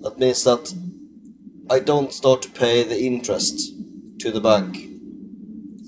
That 0.00 0.18
means 0.18 0.42
that 0.44 0.74
I 1.70 1.78
don't 1.78 2.12
start 2.12 2.42
to 2.42 2.50
pay 2.50 2.82
the 2.82 3.00
interest 3.00 3.72
to 4.20 4.30
the 4.30 4.40
bank. 4.40 4.72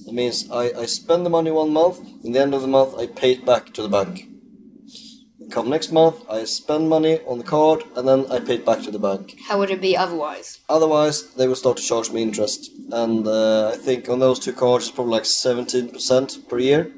That 0.06 0.12
means 0.14 0.50
I, 0.50 0.72
I 0.72 0.86
spend 0.86 1.26
the 1.26 1.30
money 1.30 1.50
one 1.50 1.72
month, 1.72 2.00
in 2.24 2.32
the 2.32 2.40
end 2.40 2.54
of 2.54 2.62
the 2.62 2.68
month 2.68 2.94
I 2.98 3.06
pay 3.06 3.32
it 3.32 3.44
back 3.44 3.72
to 3.74 3.82
the 3.82 3.88
bank. 3.88 4.28
come 5.50 5.68
next 5.70 5.92
month, 5.92 6.16
I 6.30 6.44
spend 6.44 6.88
money 6.88 7.20
on 7.26 7.38
the 7.38 7.44
card, 7.44 7.84
and 7.94 8.08
then 8.08 8.26
I 8.30 8.40
pay 8.40 8.54
it 8.54 8.64
back 8.66 8.82
to 8.82 8.90
the 8.90 8.98
bank. 8.98 9.36
How 9.48 9.58
would 9.58 9.70
it 9.70 9.80
be 9.80 9.96
otherwise? 9.96 10.58
Otherwise, 10.68 11.34
they 11.34 11.46
will 11.46 11.54
start 11.54 11.76
to 11.76 11.82
charge 11.82 12.10
me 12.10 12.22
interest, 12.22 12.70
and 12.90 13.26
uh, 13.26 13.68
I 13.74 13.76
think 13.76 14.08
on 14.08 14.18
those 14.18 14.40
two 14.40 14.52
cards, 14.52 14.86
it's 14.86 14.94
probably 14.94 15.12
like 15.12 15.26
seventeen 15.26 15.88
percent 15.90 16.48
per 16.48 16.58
year. 16.58 16.90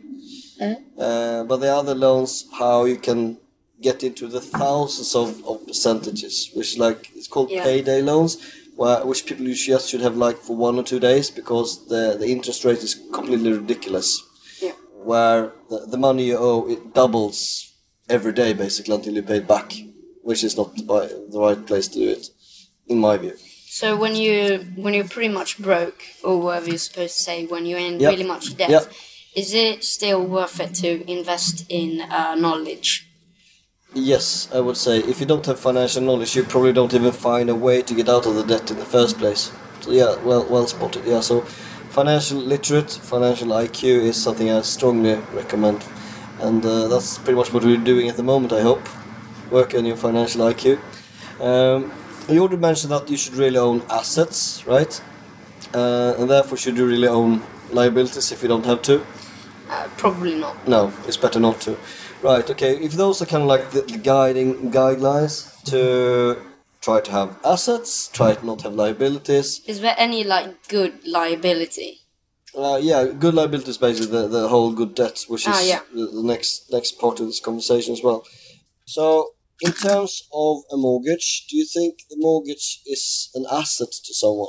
Uh, 0.60 1.44
but 1.44 1.58
the 1.58 1.68
other 1.68 1.94
loans, 1.94 2.46
how 2.58 2.84
you 2.84 2.96
can 2.96 3.38
get 3.80 4.02
into 4.02 4.26
the 4.26 4.40
thousands 4.40 5.14
of, 5.14 5.44
of 5.46 5.64
percentages, 5.66 6.50
which 6.54 6.72
is 6.72 6.78
like 6.78 7.10
it's 7.14 7.28
called 7.28 7.50
Yeah. 7.50 7.62
payday 7.62 8.02
loans, 8.02 8.38
which 8.78 9.26
people 9.26 9.46
just 9.46 9.90
should 9.90 10.00
have 10.00 10.16
like 10.16 10.36
for 10.36 10.56
one 10.56 10.78
or 10.78 10.84
two 10.84 11.00
days 11.00 11.30
because 11.30 11.88
the 11.88 12.16
the 12.18 12.28
interest 12.28 12.64
rate 12.64 12.82
is 12.88 12.94
completely 13.12 13.52
ridiculous. 13.52 14.08
Yeah. 14.62 14.72
Where 15.10 15.52
the, 15.70 15.78
the 15.86 15.96
money 15.98 16.24
you 16.30 16.38
owe 16.38 16.68
it 16.70 16.94
doubles 16.94 17.72
every 18.08 18.32
day 18.32 18.52
basically 18.52 18.94
until 18.94 19.14
you 19.14 19.22
pay 19.22 19.38
it 19.38 19.48
back, 19.48 19.74
which 20.22 20.44
is 20.44 20.56
not 20.56 20.74
the, 20.76 21.26
the 21.32 21.40
right 21.40 21.66
place 21.66 21.88
to 21.88 21.98
do 21.98 22.08
it, 22.10 22.28
in 22.86 22.98
my 22.98 23.16
view. 23.16 23.34
So 23.80 23.96
when 23.96 24.14
you 24.14 24.64
when 24.76 24.94
you're 24.94 25.08
pretty 25.08 25.32
much 25.40 25.58
broke, 25.58 26.00
or 26.22 26.40
whatever 26.40 26.68
you're 26.70 26.78
supposed 26.78 27.16
to 27.16 27.22
say, 27.22 27.46
when 27.46 27.66
you're 27.66 27.78
in 27.90 27.98
Yep. 28.00 28.10
really 28.12 28.24
much 28.34 28.56
debt, 28.56 28.70
Yep. 28.70 28.92
is 29.34 29.54
it 29.54 29.84
still 29.84 30.22
worth 30.24 30.60
it 30.60 30.74
to 30.82 30.88
invest 31.10 31.66
in 31.68 32.00
uh, 32.00 32.34
knowledge? 32.34 33.07
Yes, 33.94 34.50
I 34.52 34.60
would 34.60 34.76
say 34.76 34.98
if 34.98 35.18
you 35.18 35.24
don't 35.24 35.46
have 35.46 35.58
financial 35.58 36.02
knowledge, 36.02 36.36
you 36.36 36.42
probably 36.44 36.74
don't 36.74 36.92
even 36.92 37.10
find 37.10 37.48
a 37.48 37.54
way 37.54 37.80
to 37.80 37.94
get 37.94 38.08
out 38.08 38.26
of 38.26 38.34
the 38.34 38.44
debt 38.44 38.70
in 38.70 38.78
the 38.78 38.84
first 38.84 39.16
place. 39.16 39.50
So 39.80 39.92
yeah, 39.92 40.16
well, 40.22 40.44
well 40.44 40.66
spotted. 40.66 41.06
Yeah, 41.06 41.20
so 41.20 41.40
financial 41.88 42.38
literate, 42.38 42.90
financial 42.90 43.48
IQ 43.48 43.84
is 43.84 44.22
something 44.22 44.50
I 44.50 44.60
strongly 44.60 45.14
recommend, 45.32 45.82
and 46.40 46.64
uh, 46.66 46.88
that's 46.88 47.16
pretty 47.16 47.36
much 47.36 47.50
what 47.52 47.64
we're 47.64 47.78
doing 47.78 48.10
at 48.10 48.18
the 48.18 48.22
moment. 48.22 48.52
I 48.52 48.60
hope 48.60 48.86
work 49.50 49.74
on 49.74 49.86
your 49.86 49.96
financial 49.96 50.42
IQ. 50.42 50.78
Um, 51.40 51.90
you 52.28 52.40
already 52.40 52.58
mentioned 52.58 52.92
that 52.92 53.08
you 53.08 53.16
should 53.16 53.34
really 53.36 53.56
own 53.56 53.82
assets, 53.88 54.66
right? 54.66 55.00
Uh, 55.72 56.14
and 56.18 56.28
therefore, 56.28 56.58
should 56.58 56.76
you 56.76 56.86
really 56.86 57.08
own 57.08 57.42
liabilities 57.70 58.32
if 58.32 58.42
you 58.42 58.48
don't 58.48 58.66
have 58.66 58.82
to? 58.82 59.00
Uh, 59.70 59.88
probably 59.96 60.34
not. 60.34 60.68
No, 60.68 60.92
it's 61.06 61.16
better 61.16 61.40
not 61.40 61.60
to. 61.62 61.78
Right, 62.22 62.48
okay, 62.50 62.76
if 62.78 62.92
those 62.92 63.22
are 63.22 63.26
kind 63.26 63.42
of 63.44 63.48
like 63.48 63.70
the, 63.70 63.82
the 63.82 63.98
guiding 63.98 64.72
guidelines 64.72 65.62
to 65.64 66.36
try 66.80 67.00
to 67.00 67.10
have 67.12 67.38
assets, 67.44 68.08
try 68.08 68.34
to 68.34 68.44
not 68.44 68.62
have 68.62 68.74
liabilities. 68.74 69.60
Is 69.66 69.80
there 69.80 69.94
any 69.96 70.24
like 70.24 70.66
good 70.68 71.06
liability? 71.06 72.00
Uh, 72.56 72.78
yeah, 72.82 73.04
good 73.06 73.34
liability 73.34 73.70
is 73.70 73.78
basically 73.78 74.10
the, 74.10 74.26
the 74.26 74.48
whole 74.48 74.72
good 74.72 74.94
debt, 74.96 75.24
which 75.28 75.42
is 75.46 75.54
Ah, 75.54 75.60
yeah. 75.60 75.80
the, 75.94 76.22
next 76.24 76.72
next 76.72 76.98
part 76.98 77.20
of 77.20 77.26
this 77.26 77.40
conversation 77.40 77.92
as 77.92 78.02
well. 78.02 78.24
So, 78.84 79.30
in 79.60 79.72
terms 79.72 80.22
of 80.32 80.62
a 80.72 80.76
mortgage, 80.76 81.46
do 81.48 81.56
you 81.56 81.66
think 81.66 81.98
the 82.10 82.16
mortgage 82.18 82.80
is 82.86 83.30
an 83.34 83.44
asset 83.50 83.92
to 84.06 84.14
someone? 84.14 84.48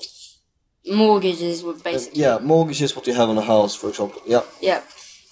Mortgages 0.88 1.64
would 1.64 1.78
Uh, 1.78 1.84
basically. 1.84 2.22
yeah, 2.22 2.40
mortgage 2.40 2.82
is 2.82 2.96
what 2.96 3.06
you 3.06 3.14
have 3.14 3.30
on 3.30 3.38
a 3.38 3.42
house, 3.42 3.76
for 3.76 3.90
example. 3.90 4.22
Yeah, 4.26 4.42
Yeah. 4.60 4.82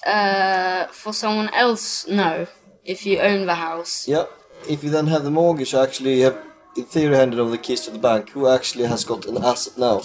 Uh, 0.08 0.88
for 0.88 1.12
someone 1.14 1.50
else, 1.54 2.08
no. 2.08 2.48
If 2.86 3.06
you 3.06 3.20
own 3.20 3.46
the 3.46 3.56
house, 3.56 4.08
yeah. 4.08 4.26
If 4.70 4.84
you 4.84 4.90
then 4.90 5.08
have 5.08 5.24
the 5.24 5.32
mortgage, 5.32 5.74
actually, 5.74 6.20
you 6.20 6.24
have 6.26 6.38
in 6.78 6.86
theory 6.86 7.16
handed 7.16 7.40
over 7.40 7.52
the 7.52 7.58
keys 7.58 7.82
to 7.82 7.92
the 7.92 8.00
bank. 8.00 8.30
Who 8.30 8.48
actually 8.48 8.86
has 8.86 9.04
got 9.04 9.26
an 9.26 9.38
asset 9.44 9.78
now? 9.78 10.02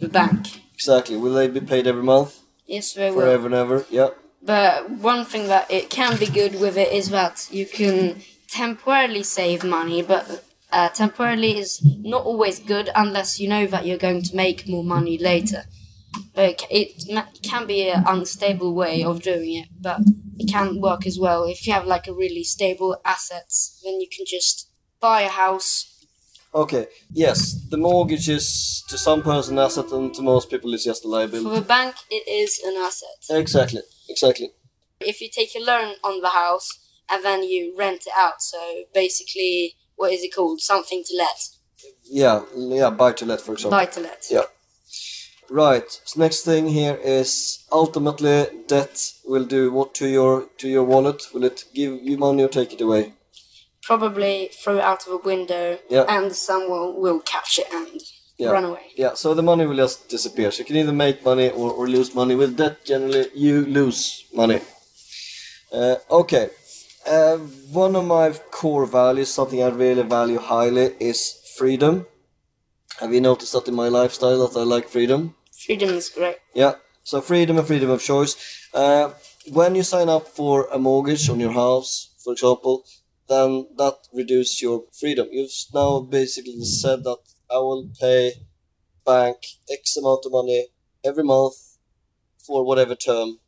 the 0.00 0.08
bank. 0.08 0.60
Exactly. 0.74 1.16
Will 1.16 1.34
they 1.34 1.48
be 1.48 1.60
paid 1.60 1.86
every 1.86 2.02
month, 2.02 2.40
Yes, 2.66 2.92
they 2.94 3.10
will. 3.10 3.20
forever 3.20 3.46
and 3.46 3.54
ever? 3.54 3.86
Yeah. 3.90 4.10
But 4.42 4.90
one 4.90 5.24
thing 5.24 5.48
that 5.48 5.70
it 5.70 5.90
can 5.90 6.18
be 6.18 6.26
good 6.26 6.58
with 6.60 6.76
it 6.78 6.90
is 6.92 7.10
that 7.10 7.48
you 7.50 7.66
can 7.66 8.22
temporarily 8.48 9.22
save 9.22 9.62
money, 9.64 10.00
but 10.02 10.44
uh, 10.72 10.88
temporarily 10.90 11.58
is 11.58 11.80
not 11.84 12.24
always 12.24 12.58
good 12.58 12.88
unless 12.94 13.38
you 13.40 13.48
know 13.48 13.66
that 13.66 13.84
you're 13.86 13.98
going 14.08 14.22
to 14.22 14.36
make 14.36 14.66
more 14.68 14.84
money 14.84 15.18
later. 15.18 15.64
But 16.34 16.44
it, 16.50 16.58
ca- 16.58 16.66
it 16.70 17.04
ma- 17.12 17.26
can 17.42 17.66
be 17.66 17.88
an 17.88 18.04
unstable 18.06 18.74
way 18.74 19.02
of 19.04 19.22
doing 19.22 19.54
it, 19.54 19.68
but 19.80 20.00
it 20.38 20.50
can 20.50 20.80
work 20.80 21.06
as 21.06 21.18
well. 21.18 21.44
If 21.44 21.66
you 21.66 21.72
have 21.72 21.86
like 21.86 22.06
a 22.08 22.12
really 22.14 22.44
stable 22.44 23.00
assets, 23.04 23.80
then 23.84 24.00
you 24.00 24.08
can 24.14 24.24
just 24.26 24.70
buy 25.00 25.22
a 25.22 25.28
house. 25.28 25.86
Okay. 26.54 26.86
Yes, 27.12 27.54
the 27.70 27.76
mortgage 27.76 28.28
is 28.28 28.84
to 28.88 28.98
some 28.98 29.22
person 29.22 29.56
an 29.58 29.64
asset, 29.64 29.90
and 29.92 30.12
to 30.14 30.22
most 30.22 30.50
people 30.50 30.74
it's 30.74 30.84
just 30.84 31.04
a 31.04 31.08
liability. 31.08 31.48
For 31.48 31.54
the 31.60 31.66
bank, 31.66 31.94
it 32.10 32.28
is 32.28 32.60
an 32.64 32.74
asset. 32.76 33.38
Exactly. 33.38 33.82
Exactly. 34.08 34.50
if 35.00 35.20
you 35.20 35.28
take 35.30 35.54
a 35.54 35.60
loan 35.60 35.94
on 36.04 36.20
the 36.20 36.28
house 36.30 36.68
and 37.10 37.24
then 37.24 37.42
you 37.44 37.74
rent 37.78 38.02
it 38.06 38.12
out, 38.16 38.42
so 38.42 38.58
basically, 38.92 39.76
what 39.96 40.12
is 40.12 40.22
it 40.22 40.34
called? 40.34 40.60
Something 40.60 41.02
to 41.06 41.16
let, 41.16 41.48
Yeah. 42.04 42.42
Yeah. 42.56 42.90
Buy 42.90 43.12
to 43.12 43.24
let, 43.24 43.40
for 43.40 43.52
example. 43.52 43.78
buy 43.78 43.86
to 43.86 44.00
let. 44.00 44.26
Yeah. 44.30 44.42
Right. 45.50 45.90
So 46.04 46.20
next 46.20 46.42
thing 46.44 46.68
here 46.68 46.96
is 47.02 47.64
ultimately 47.72 48.46
debt 48.68 49.12
will 49.26 49.44
do 49.44 49.72
what 49.72 49.94
to 49.94 50.06
your 50.06 50.46
to 50.58 50.68
your 50.68 50.84
wallet? 50.84 51.22
Will 51.34 51.44
it 51.44 51.64
give 51.74 52.00
you 52.02 52.16
money 52.18 52.44
or 52.44 52.48
take 52.48 52.72
it 52.72 52.80
away? 52.80 53.12
Probably 53.82 54.50
throw 54.62 54.76
it 54.76 54.82
out 54.84 55.06
of 55.06 55.12
a 55.12 55.16
window, 55.16 55.78
Yeah. 55.88 56.04
and 56.08 56.32
someone 56.36 57.00
will 57.00 57.20
catch 57.20 57.58
it 57.58 57.66
and 57.72 57.88
Yeah. 58.38 58.50
run 58.52 58.64
away. 58.64 58.86
Yeah, 58.96 59.14
so 59.14 59.34
the 59.34 59.42
money 59.42 59.66
will 59.66 59.76
just 59.76 60.08
disappear. 60.08 60.50
So 60.52 60.58
you 60.60 60.64
can 60.66 60.76
either 60.76 60.92
make 60.92 61.24
money 61.24 61.50
or, 61.50 61.72
or 61.72 61.88
lose 61.88 62.14
money. 62.14 62.34
With 62.36 62.56
debt, 62.56 62.84
generally, 62.84 63.26
you 63.34 63.66
lose 63.66 64.24
money. 64.32 64.60
Uh, 65.72 65.96
okay. 66.10 66.50
Uh, 67.06 67.38
one 67.72 67.96
of 67.96 68.04
my 68.04 68.30
core 68.50 68.86
values, 68.86 69.34
something 69.34 69.60
I 69.62 69.68
really 69.68 70.02
value 70.02 70.38
highly, 70.38 70.94
is 71.00 71.18
freedom. 71.58 72.06
Have 73.00 73.12
you 73.14 73.20
noticed 73.20 73.52
that 73.52 73.68
in 73.68 73.74
my 73.74 73.88
lifestyle 73.88 74.46
that 74.46 74.58
I 74.58 74.62
like 74.62 74.88
freedom? 74.88 75.34
Freedom 75.66 75.90
is 75.90 76.08
great. 76.08 76.36
Yeah. 76.54 76.74
So 77.02 77.20
freedom 77.20 77.58
and 77.58 77.66
freedom 77.66 77.90
of 77.90 78.02
choice. 78.02 78.36
Uh, 78.72 79.10
when 79.52 79.74
you 79.74 79.82
sign 79.82 80.08
up 80.08 80.28
for 80.28 80.68
a 80.72 80.78
mortgage 80.78 81.28
on 81.28 81.40
your 81.40 81.52
house, 81.52 82.14
for 82.22 82.32
example, 82.32 82.84
then 83.28 83.66
that 83.76 83.96
reduces 84.12 84.60
your 84.62 84.84
freedom. 84.98 85.28
You've 85.30 85.50
now 85.74 86.00
basically 86.00 86.64
said 86.64 87.04
that 87.04 87.18
I 87.50 87.58
will 87.58 87.90
pay 88.00 88.32
bank 89.04 89.36
X 89.70 89.96
amount 89.96 90.24
of 90.26 90.32
money 90.32 90.68
every 91.04 91.24
month 91.24 91.54
for 92.38 92.64
whatever 92.64 92.94
term, 92.94 93.38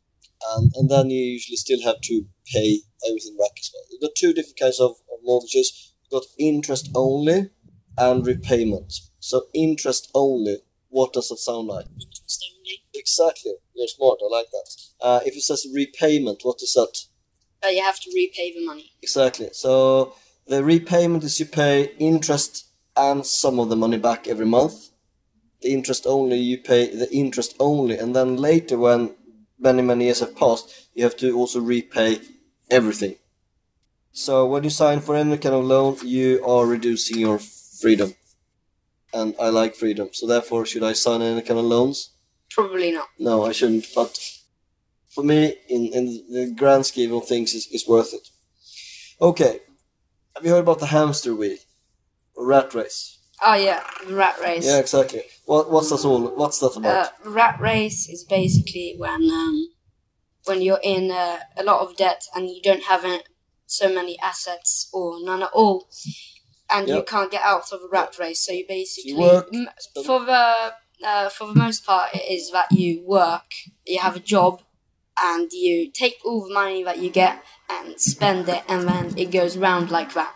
and, 0.55 0.71
and 0.75 0.89
then 0.89 1.09
you 1.09 1.21
usually 1.21 1.57
still 1.57 1.81
have 1.83 2.01
to 2.01 2.25
pay 2.45 2.79
everything 3.07 3.37
back 3.37 3.51
as 3.59 3.71
well. 3.73 3.83
You've 3.89 4.01
got 4.01 4.15
two 4.15 4.33
different 4.33 4.59
kinds 4.59 4.79
of, 4.79 4.91
of 4.91 5.19
mortgages. 5.23 5.93
You've 6.03 6.21
got 6.21 6.29
interest 6.37 6.89
only 6.95 7.49
and 7.97 8.25
repayment. 8.25 8.93
So 9.19 9.47
interest 9.53 10.09
only, 10.13 10.57
what 10.93 11.11
does 11.13 11.31
it 11.31 11.39
sound 11.39 11.67
like? 11.67 11.85
Exactly. 12.93 13.53
You're 13.75 13.87
smart. 13.87 14.19
I 14.23 14.35
like 14.37 14.51
that. 14.51 14.67
Uh, 15.01 15.19
if 15.25 15.35
it 15.35 15.41
says 15.41 15.65
repayment, 15.73 16.39
what 16.43 16.61
is 16.61 16.73
that? 16.73 16.95
But 17.61 17.73
you 17.73 17.81
have 17.81 17.99
to 17.99 18.11
repay 18.15 18.53
the 18.53 18.65
money. 18.65 18.91
Exactly. 19.01 19.49
So 19.51 20.13
the 20.47 20.63
repayment 20.63 21.23
is 21.23 21.39
you 21.39 21.47
pay 21.47 21.91
interest 21.97 22.67
and 22.95 23.25
some 23.25 23.59
of 23.59 23.69
the 23.69 23.75
money 23.75 23.97
back 23.97 24.27
every 24.27 24.45
month. 24.45 24.89
The 25.61 25.73
interest 25.73 26.05
only, 26.05 26.37
you 26.37 26.57
pay 26.57 26.95
the 26.95 27.11
interest 27.11 27.55
only, 27.59 27.97
and 27.97 28.13
then 28.13 28.35
later, 28.35 28.77
when 28.77 29.15
many 29.57 29.81
many 29.81 30.05
years 30.05 30.19
have 30.19 30.35
passed, 30.35 30.89
you 30.93 31.03
have 31.05 31.15
to 31.17 31.31
also 31.37 31.61
repay 31.61 32.19
everything. 32.69 33.15
So 34.11 34.45
when 34.45 34.65
you 34.65 34.69
sign 34.69 34.99
for 34.99 35.15
any 35.15 35.37
kind 35.37 35.55
of 35.55 35.63
loan, 35.63 35.97
you 36.03 36.43
are 36.45 36.65
reducing 36.65 37.17
your 37.19 37.39
freedom. 37.39 38.13
And 39.13 39.35
I 39.39 39.49
like 39.49 39.75
freedom, 39.75 40.09
so 40.11 40.25
therefore, 40.25 40.65
should 40.65 40.83
I 40.83 40.93
sign 40.93 41.21
any 41.21 41.41
kind 41.41 41.59
of 41.59 41.65
loans? 41.65 42.11
Probably 42.49 42.91
not. 42.91 43.07
No, 43.19 43.45
I 43.45 43.51
shouldn't. 43.51 43.87
But 43.93 44.19
for 45.09 45.23
me, 45.23 45.55
in, 45.69 45.87
in 45.93 46.05
the 46.31 46.53
grand 46.55 46.85
scheme 46.85 47.13
of 47.13 47.27
things, 47.27 47.53
it's, 47.53 47.67
it's 47.71 47.87
worth 47.87 48.13
it. 48.13 48.27
Okay. 49.21 49.59
Have 50.35 50.45
you 50.45 50.51
heard 50.51 50.59
about 50.59 50.79
the 50.79 50.87
hamster 50.87 51.35
wheel? 51.35 51.57
Rat 52.35 52.73
race? 52.73 53.19
Oh 53.45 53.55
yeah, 53.55 53.83
rat 54.09 54.39
race. 54.41 54.65
Yeah, 54.65 54.79
exactly. 54.79 55.23
What, 55.45 55.69
what's 55.69 55.89
that 55.89 56.05
all? 56.05 56.27
What's 56.35 56.59
that 56.59 56.75
about? 56.75 57.05
Uh, 57.05 57.29
rat 57.29 57.59
race 57.59 58.07
is 58.09 58.23
basically 58.23 58.95
when 58.97 59.29
um, 59.29 59.67
when 60.45 60.61
you're 60.61 60.79
in 60.83 61.11
uh, 61.11 61.39
a 61.57 61.63
lot 61.63 61.81
of 61.81 61.95
debt 61.97 62.23
and 62.35 62.49
you 62.49 62.61
don't 62.61 62.83
have 62.83 63.03
an, 63.03 63.19
so 63.65 63.93
many 63.93 64.17
assets 64.19 64.89
or 64.93 65.23
none 65.23 65.43
at 65.43 65.49
all, 65.53 65.87
and 66.73 66.89
you 66.89 67.03
can't 67.03 67.31
get 67.31 67.41
out 67.43 67.71
of 67.71 67.81
a 67.81 67.87
rat 67.87 68.17
race. 68.19 68.45
So 68.45 68.51
you 68.51 68.65
basically 68.67 69.13
m- 69.53 69.69
for 70.05 70.25
the 70.25 70.73
uh, 71.05 71.29
for 71.29 71.47
the 71.47 71.53
most 71.55 71.85
part 71.85 72.13
it 72.13 72.25
is 72.29 72.51
that 72.51 72.71
you 72.71 73.03
work, 73.05 73.51
you 73.85 73.99
have 73.99 74.15
a 74.15 74.19
job, 74.19 74.61
and 75.21 75.51
you 75.51 75.91
take 75.91 76.17
all 76.25 76.47
the 76.47 76.53
money 76.53 76.83
that 76.83 76.99
you 76.99 77.09
get 77.09 77.43
and 77.69 77.99
spend 77.99 78.49
it, 78.49 78.63
and 78.67 78.87
then 78.87 79.13
it 79.17 79.31
goes 79.31 79.57
round 79.57 79.91
like 79.91 80.13
that. 80.13 80.33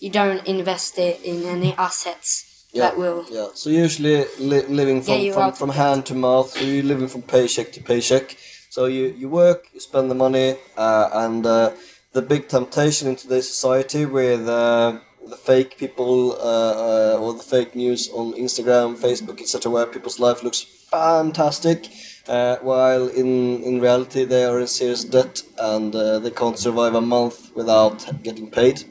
You 0.00 0.10
don't 0.10 0.46
invest 0.46 0.98
it 0.98 1.22
in 1.22 1.44
any 1.44 1.72
assets 1.74 2.66
yeah, 2.72 2.82
that 2.82 2.98
will. 2.98 3.24
yeah. 3.30 3.48
So 3.54 3.70
usually 3.70 4.24
li- 4.38 4.66
living 4.68 5.02
from, 5.02 5.32
from, 5.32 5.52
from 5.52 5.70
hand 5.70 6.06
to 6.06 6.14
mouth. 6.14 6.50
So 6.50 6.64
you're 6.64 6.82
living 6.84 7.08
from 7.08 7.22
paycheck 7.22 7.72
to 7.72 7.82
paycheck. 7.82 8.36
So 8.70 8.86
you, 8.86 9.06
you 9.16 9.28
work, 9.28 9.68
you 9.72 9.80
spend 9.80 10.10
the 10.10 10.14
money, 10.14 10.56
uh, 10.76 11.08
and 11.12 11.46
uh, 11.46 11.72
the 12.12 12.22
big 12.22 12.48
temptation 12.48 13.08
in 13.08 13.16
today's 13.16 13.48
society 13.48 14.04
with 14.04 14.46
uh, 14.48 14.98
the 15.28 15.36
fake 15.36 15.76
people 15.78 16.32
uh, 16.32 17.14
uh, 17.14 17.18
or 17.20 17.34
the 17.34 17.42
fake 17.42 17.74
news 17.74 18.08
on 18.10 18.32
Instagram, 18.34 18.96
Facebook, 18.96 19.40
etc., 19.40 19.70
where 19.70 19.86
people's 19.86 20.20
life 20.20 20.42
looks 20.42 20.62
fantastic, 20.62 21.88
uh, 22.28 22.56
while 22.56 23.08
in 23.08 23.62
in 23.62 23.80
reality 23.80 24.24
they 24.24 24.44
are 24.44 24.60
in 24.60 24.66
serious 24.66 25.04
debt 25.04 25.42
and 25.58 25.94
uh, 25.94 26.18
they 26.18 26.30
can't 26.30 26.58
survive 26.58 26.94
a 26.94 27.00
month 27.00 27.50
without 27.54 27.98
getting 28.22 28.50
paid. 28.50 28.84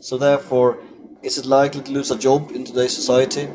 So 0.00 0.18
therefore, 0.18 0.78
is 1.22 1.38
it 1.38 1.46
likely 1.46 1.82
to 1.82 1.92
lose 1.92 2.10
a 2.10 2.18
job 2.18 2.50
in 2.52 2.64
today's 2.64 2.94
society? 2.94 3.48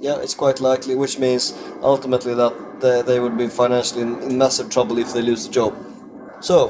Yeah, 0.00 0.18
it's 0.20 0.34
quite 0.34 0.60
likely, 0.60 0.94
which 0.94 1.18
means 1.18 1.54
ultimately 1.82 2.34
that 2.34 2.80
they, 2.80 3.02
they 3.02 3.20
would 3.20 3.36
be 3.36 3.48
financially 3.48 4.02
in, 4.02 4.22
in 4.22 4.38
massive 4.38 4.70
trouble 4.70 4.98
if 4.98 5.12
they 5.12 5.22
lose 5.22 5.46
the 5.46 5.52
job. 5.52 5.74
So, 6.40 6.68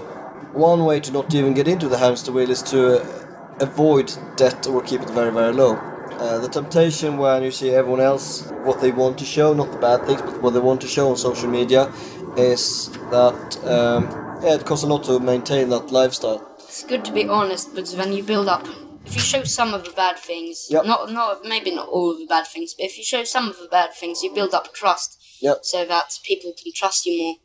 one 0.55 0.85
way 0.85 0.99
to 1.01 1.13
not 1.13 1.35
even 1.35 1.53
get 1.53 1.69
into 1.69 1.89
the 1.89 1.99
hamster 1.99 2.33
wheel 2.33 2.51
is 2.51 2.63
to 2.63 3.28
avoid 3.61 4.13
debt 4.37 4.67
or 4.67 4.83
keep 4.83 5.01
it 5.03 5.11
very, 5.11 5.33
very 5.33 5.53
low. 5.53 5.75
Uh, 6.19 6.39
the 6.39 6.49
temptation 6.49 7.17
when 7.17 7.43
you 7.45 7.51
see 7.51 7.71
everyone 7.71 8.01
else, 8.01 8.51
what 8.65 8.81
they 8.81 8.91
want 8.91 9.17
to 9.19 9.25
show, 9.25 9.55
not 9.55 9.71
the 9.71 9.79
bad 9.79 10.05
things, 10.05 10.21
but 10.23 10.43
what 10.43 10.51
they 10.53 10.59
want 10.61 10.81
to 10.81 10.89
show 10.89 11.11
on 11.11 11.17
social 11.17 11.49
media, 11.49 11.93
is 12.37 12.91
that 13.11 13.57
um, 13.65 14.05
yeah, 14.43 14.55
it 14.55 14.65
costs 14.67 14.85
a 14.85 14.89
lot 14.89 15.05
to 15.05 15.21
maintain 15.21 15.69
that 15.69 15.93
lifestyle. 15.93 16.45
It's 16.59 16.83
good 16.85 17.05
to 17.05 17.13
be 17.13 17.27
honest, 17.29 17.75
because 17.75 17.95
when 17.95 18.13
you 18.13 18.23
build 18.25 18.49
up, 18.49 18.67
if 19.07 19.15
you 19.15 19.21
show 19.21 19.43
some 19.45 19.75
of 19.75 19.85
the 19.85 19.91
bad 19.93 20.19
things, 20.19 20.67
Yep. 20.71 20.85
not 20.87 21.13
not 21.13 21.45
maybe 21.45 21.75
not 21.75 21.89
all 21.89 22.11
of 22.11 22.19
the 22.19 22.27
bad 22.27 22.47
things, 22.47 22.75
but 22.75 22.85
if 22.87 22.99
you 22.99 23.05
show 23.05 23.25
some 23.25 23.49
of 23.49 23.57
the 23.59 23.69
bad 23.69 23.95
things, 23.95 24.23
you 24.23 24.35
build 24.35 24.55
up 24.55 24.75
trust, 24.75 25.19
Yep. 25.41 25.59
so 25.63 25.85
that 25.85 26.19
people 26.25 26.53
can 26.53 26.73
trust 26.73 27.07
you 27.07 27.23
more. 27.23 27.37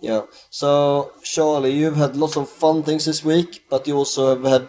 Yeah. 0.00 0.22
So, 0.50 1.12
Charlie, 1.22 1.72
you've 1.72 1.96
had 1.96 2.16
lots 2.16 2.36
of 2.36 2.48
fun 2.48 2.82
things 2.82 3.04
this 3.06 3.24
week, 3.24 3.64
but 3.70 3.86
you 3.86 3.96
also 3.96 4.28
have 4.34 4.44
had 4.44 4.68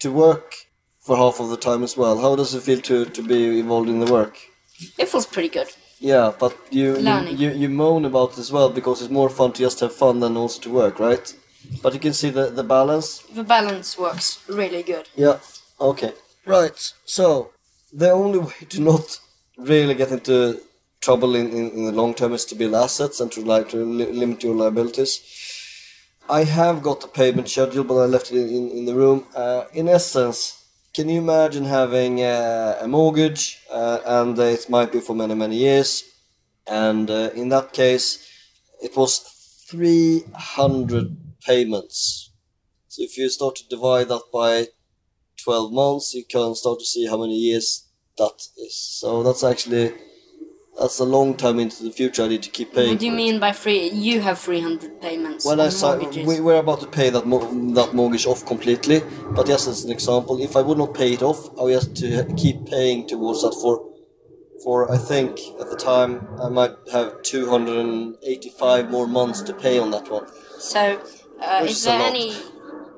to 0.00 0.10
work 0.12 0.54
for 1.00 1.16
half 1.16 1.40
of 1.40 1.50
the 1.50 1.56
time 1.56 1.82
as 1.82 1.96
well. 1.96 2.18
How 2.18 2.34
does 2.36 2.54
it 2.54 2.62
feel 2.62 2.80
to, 2.82 3.04
to 3.06 3.22
be 3.22 3.60
involved 3.60 3.88
in 3.88 4.00
the 4.00 4.12
work? 4.12 4.38
It 4.98 5.08
feels 5.08 5.26
pretty 5.26 5.48
good. 5.48 5.68
Yeah, 6.00 6.32
but 6.38 6.56
you, 6.70 6.96
you 6.96 7.02
Learning. 7.02 7.36
you 7.38 7.50
you 7.50 7.68
moan 7.68 8.04
about 8.04 8.32
it 8.32 8.38
as 8.38 8.50
well 8.52 8.68
because 8.68 9.00
it's 9.00 9.10
more 9.10 9.30
fun 9.30 9.52
to 9.52 9.62
just 9.62 9.80
have 9.80 9.94
fun 9.94 10.20
than 10.20 10.36
also 10.36 10.60
to 10.62 10.70
work, 10.70 10.98
right? 10.98 11.34
But 11.82 11.94
you 11.94 12.00
can 12.00 12.12
see 12.12 12.30
the, 12.30 12.50
the 12.50 12.64
balance. 12.64 13.20
The 13.32 13.44
balance 13.44 13.96
works 13.96 14.42
really 14.48 14.82
good. 14.82 15.08
Yeah. 15.16 15.38
Okay. 15.80 16.12
Right. 16.44 16.92
So 17.04 17.50
the 17.92 18.10
only 18.10 18.38
way 18.40 18.52
to 18.68 18.80
not 18.80 19.18
really 19.56 19.94
get 19.94 20.10
into 20.10 20.60
trouble 21.00 21.34
in, 21.36 21.50
in, 21.50 21.70
in 21.70 21.84
the 21.86 21.92
long 21.92 22.12
term 22.14 22.32
is 22.34 22.44
to 22.46 22.54
build 22.54 22.74
assets 22.74 23.20
and 23.20 23.30
to 23.32 23.40
like 23.42 23.68
to 23.70 23.76
li- 23.76 24.12
limit 24.12 24.42
your 24.42 24.54
liabilities. 24.54 25.20
I 26.28 26.44
have 26.44 26.82
got 26.82 27.02
the 27.02 27.08
payment 27.08 27.50
schedule, 27.50 27.84
but 27.84 27.98
I 27.98 28.06
left 28.06 28.32
it 28.32 28.36
in, 28.36 28.70
in, 28.70 28.86
the 28.86 28.94
room. 28.94 29.26
Uh, 29.34 29.64
in 29.74 29.88
essence, 29.88 30.64
can 30.94 31.10
you 31.10 31.20
imagine 31.20 31.64
having 31.64 32.22
uh, 32.22 32.78
a 32.80 32.88
mortgage 32.88 33.60
uh, 33.70 33.98
and 34.06 34.38
it 34.38 34.70
might 34.70 34.90
be 34.90 35.00
for 35.00 35.14
many 35.14 35.34
many 35.34 35.56
years, 35.56 36.02
and 36.66 37.10
uh, 37.10 37.30
in 37.34 37.50
that 37.50 37.74
case, 37.74 38.26
it 38.82 38.96
was 38.96 39.18
three 39.68 40.24
hundred 40.34 41.14
payments. 41.44 42.30
So 42.88 43.02
if 43.02 43.18
you 43.18 43.28
start 43.28 43.56
to 43.56 43.68
divide 43.68 44.08
that 44.08 44.22
by 44.32 44.68
12 45.42 45.72
months, 45.72 46.14
you 46.14 46.24
can 46.24 46.54
start 46.54 46.78
to 46.78 46.86
see 46.86 47.06
how 47.06 47.18
many 47.18 47.36
years 47.36 47.86
that 48.16 48.48
is. 48.56 48.74
So 48.74 49.22
that's 49.22 49.44
actually 49.44 49.92
that's 50.78 50.98
a 50.98 51.04
long 51.04 51.36
time 51.36 51.58
into 51.60 51.82
the 51.84 51.90
future. 51.90 52.24
I 52.24 52.28
need 52.28 52.42
to 52.42 52.50
keep 52.50 52.74
paying. 52.74 52.90
What 52.90 52.98
do 53.00 53.06
you 53.06 53.12
for 53.12 53.16
it. 53.18 53.24
mean 53.24 53.40
by 53.40 53.52
free? 53.52 53.90
You 53.90 54.20
have 54.20 54.38
300 54.38 55.00
payments. 55.00 55.44
When 55.46 55.60
I 55.60 55.70
mortgages. 55.70 56.26
we, 56.26 56.40
we're 56.40 56.56
about 56.58 56.80
to 56.80 56.86
pay 56.86 57.10
that 57.10 57.26
mo- 57.26 57.72
that 57.74 57.94
mortgage 57.94 58.26
off 58.26 58.44
completely, 58.46 59.02
but 59.30 59.46
just 59.46 59.68
as 59.68 59.84
an 59.84 59.90
example, 59.90 60.42
if 60.42 60.56
I 60.56 60.62
would 60.62 60.78
not 60.78 60.94
pay 60.94 61.12
it 61.12 61.22
off, 61.22 61.48
I 61.58 61.62
would 61.62 61.74
have 61.74 61.94
to 61.94 62.34
keep 62.36 62.66
paying 62.66 63.06
towards 63.06 63.42
that 63.42 63.54
for 63.54 63.90
for 64.62 64.90
I 64.90 64.98
think 64.98 65.38
at 65.60 65.68
the 65.70 65.76
time 65.76 66.26
I 66.40 66.48
might 66.48 66.72
have 66.92 67.22
285 67.22 68.90
more 68.90 69.06
months 69.06 69.42
to 69.42 69.52
pay 69.52 69.78
on 69.78 69.90
that 69.90 70.10
one. 70.10 70.26
So, 70.58 71.00
uh, 71.40 71.60
is 71.64 71.72
is 71.72 71.84
there 71.84 72.00
any 72.00 72.34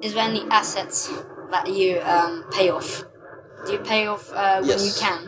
is 0.02 0.14
there 0.14 0.24
any 0.24 0.44
assets 0.50 1.10
that 1.50 1.66
you 1.68 2.00
um, 2.00 2.44
pay 2.52 2.70
off? 2.70 3.04
Do 3.66 3.72
you 3.72 3.78
pay 3.78 4.06
off 4.06 4.32
uh, 4.32 4.60
when 4.60 4.68
you 4.68 4.84
Yes. 4.84 5.00
can? 5.00 5.20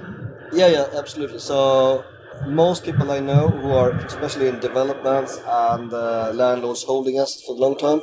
Yeah, 0.53 0.69
yeah, 0.69 0.87
absolutely. 0.95 1.41
So 1.41 2.05
most 2.47 2.85
people 2.85 3.11
I 3.11 3.21
know 3.21 3.49
who 3.49 3.73
are 3.73 3.91
especially 3.91 4.49
in 4.49 4.61
developments 4.61 5.39
and 5.47 5.93
uh, 5.93 6.33
landlords 6.35 6.83
holding 6.85 7.19
us 7.19 7.43
for 7.43 7.55
a 7.55 7.59
long 7.59 7.77
time, 7.77 8.03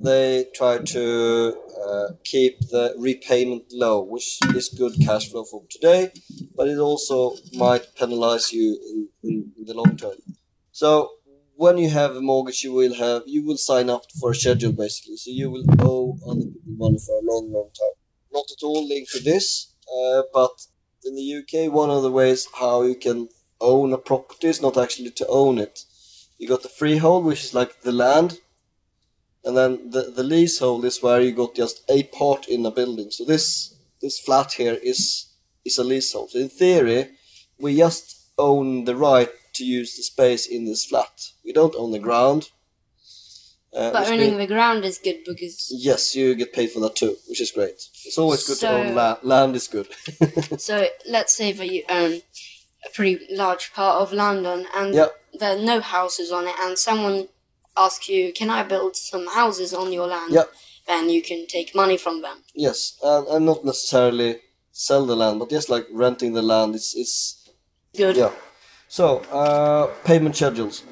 they 0.00 0.46
try 0.54 0.78
to 0.78 1.56
uh, 1.86 2.06
keep 2.24 2.60
the 2.70 2.94
repayment 2.98 3.64
low, 3.72 4.02
which 4.02 4.38
is 4.54 4.68
good 4.68 4.94
cash 5.04 5.30
flow 5.30 5.44
for 5.44 5.62
today, 5.70 6.10
but 6.56 6.68
it 6.68 6.78
also 6.78 7.36
might 7.54 7.94
penalize 7.96 8.52
you 8.52 8.78
in, 8.90 9.08
in, 9.30 9.52
in 9.58 9.64
the 9.66 9.74
long 9.74 9.96
term. 9.96 10.16
So 10.72 11.10
when 11.56 11.76
you 11.76 11.90
have 11.90 12.16
a 12.16 12.22
mortgage, 12.22 12.62
you 12.64 12.72
will 12.72 12.94
have 12.94 13.22
you 13.26 13.44
will 13.44 13.58
sign 13.58 13.90
up 13.90 14.02
for 14.18 14.30
a 14.30 14.34
schedule 14.34 14.72
basically. 14.72 15.16
So 15.16 15.30
you 15.30 15.50
will 15.50 15.64
owe 15.80 16.18
other 16.26 16.46
people 16.46 16.76
money 16.76 16.98
for 17.04 17.18
a 17.18 17.24
long, 17.30 17.52
long 17.52 17.70
time. 17.78 17.96
Not 18.32 18.46
at 18.50 18.64
all 18.64 18.88
linked 18.88 19.10
to 19.12 19.22
this, 19.22 19.74
uh, 19.94 20.22
but 20.32 20.52
in 21.04 21.14
the 21.14 21.28
UK, 21.38 21.72
one 21.72 21.90
of 21.90 22.02
the 22.02 22.10
ways 22.10 22.46
how 22.58 22.82
you 22.82 22.94
can 22.94 23.28
own 23.60 23.92
a 23.92 23.98
property 23.98 24.48
is 24.48 24.62
not 24.62 24.76
actually 24.76 25.10
to 25.10 25.26
own 25.28 25.58
it. 25.58 25.84
You 26.38 26.48
got 26.48 26.62
the 26.62 26.68
freehold, 26.68 27.24
which 27.24 27.44
is 27.44 27.54
like 27.54 27.82
the 27.82 27.92
land, 27.92 28.38
and 29.44 29.56
then 29.56 29.90
the, 29.90 30.10
the 30.10 30.22
leasehold 30.22 30.84
is 30.84 31.02
where 31.02 31.20
you 31.20 31.32
got 31.32 31.54
just 31.54 31.82
a 31.88 32.02
part 32.04 32.48
in 32.48 32.64
a 32.66 32.70
building. 32.70 33.10
So 33.10 33.24
this 33.24 33.74
this 34.00 34.18
flat 34.18 34.52
here 34.52 34.78
is 34.82 35.26
is 35.64 35.78
a 35.78 35.84
leasehold. 35.84 36.30
So 36.30 36.38
in 36.38 36.48
theory, 36.48 37.10
we 37.58 37.76
just 37.76 38.16
own 38.38 38.84
the 38.84 38.96
right 38.96 39.28
to 39.54 39.64
use 39.64 39.96
the 39.96 40.02
space 40.02 40.46
in 40.46 40.64
this 40.64 40.84
flat. 40.86 41.12
We 41.44 41.52
don't 41.52 41.74
own 41.76 41.90
the 41.92 41.98
ground. 41.98 42.50
Uh, 43.72 43.92
But 43.92 44.08
owning 44.08 44.30
mean- 44.30 44.38
the 44.38 44.46
ground 44.46 44.84
is 44.84 44.98
good 44.98 45.18
because 45.24 45.70
yes, 45.70 46.16
you 46.16 46.34
get 46.34 46.52
paid 46.52 46.70
for 46.72 46.80
that 46.80 46.96
too, 46.96 47.16
which 47.28 47.40
is 47.40 47.52
great. 47.52 47.80
It's 48.04 48.18
always 48.18 48.42
good 48.44 48.58
to 48.60 48.68
own 48.68 48.94
land. 48.94 49.18
Land 49.22 49.54
is 49.56 49.68
good. 49.68 49.88
so 50.60 50.88
let's 51.08 51.34
say 51.34 51.52
that 51.52 51.70
you 51.70 51.84
own 51.88 52.22
a 52.86 52.90
pretty 52.94 53.26
large 53.34 53.72
part 53.72 54.00
of 54.02 54.12
London 54.12 54.66
and 54.74 54.94
Yeah. 54.94 55.08
there 55.38 55.56
are 55.56 55.60
no 55.62 55.80
houses 55.80 56.30
on 56.32 56.46
it, 56.48 56.54
and 56.60 56.78
someone 56.78 57.28
asks 57.76 58.08
you, 58.08 58.32
"Can 58.32 58.50
I 58.50 58.62
build 58.62 58.96
some 58.96 59.26
houses 59.28 59.72
on 59.74 59.92
your 59.92 60.06
land?" 60.06 60.32
Yeah. 60.32 60.44
Then 60.86 61.08
you 61.10 61.22
can 61.22 61.46
take 61.46 61.74
money 61.74 61.96
from 61.96 62.22
them. 62.22 62.42
Yes, 62.54 62.94
and, 63.02 63.26
and 63.28 63.46
not 63.46 63.64
necessarily 63.64 64.40
sell 64.72 65.06
the 65.06 65.14
land, 65.16 65.38
but 65.38 65.50
just 65.50 65.68
like 65.68 65.86
renting 65.92 66.32
the 66.34 66.42
land. 66.42 66.74
It's 66.74 66.94
it's 66.96 67.14
Good. 67.96 68.16
yeah. 68.16 68.32
So 68.88 69.18
uh, 69.30 69.86
payment 70.04 70.36
schedules. 70.36 70.82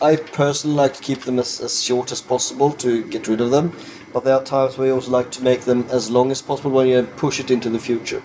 I 0.00 0.16
personally 0.16 0.76
like 0.76 0.94
to 0.94 1.02
keep 1.02 1.22
them 1.22 1.38
as, 1.38 1.60
as 1.60 1.82
short 1.82 2.12
as 2.12 2.20
possible 2.20 2.70
to 2.72 3.02
get 3.10 3.26
rid 3.28 3.40
of 3.40 3.50
them, 3.50 3.72
but 4.12 4.22
there 4.24 4.34
are 4.34 4.44
times 4.44 4.78
where 4.78 4.86
you 4.88 4.94
also 4.94 5.10
like 5.10 5.30
to 5.32 5.42
make 5.42 5.62
them 5.62 5.86
as 5.90 6.08
long 6.08 6.30
as 6.30 6.40
possible 6.40 6.70
when 6.70 6.86
you 6.86 7.02
push 7.16 7.40
it 7.40 7.50
into 7.50 7.68
the 7.68 7.80
future. 7.80 8.22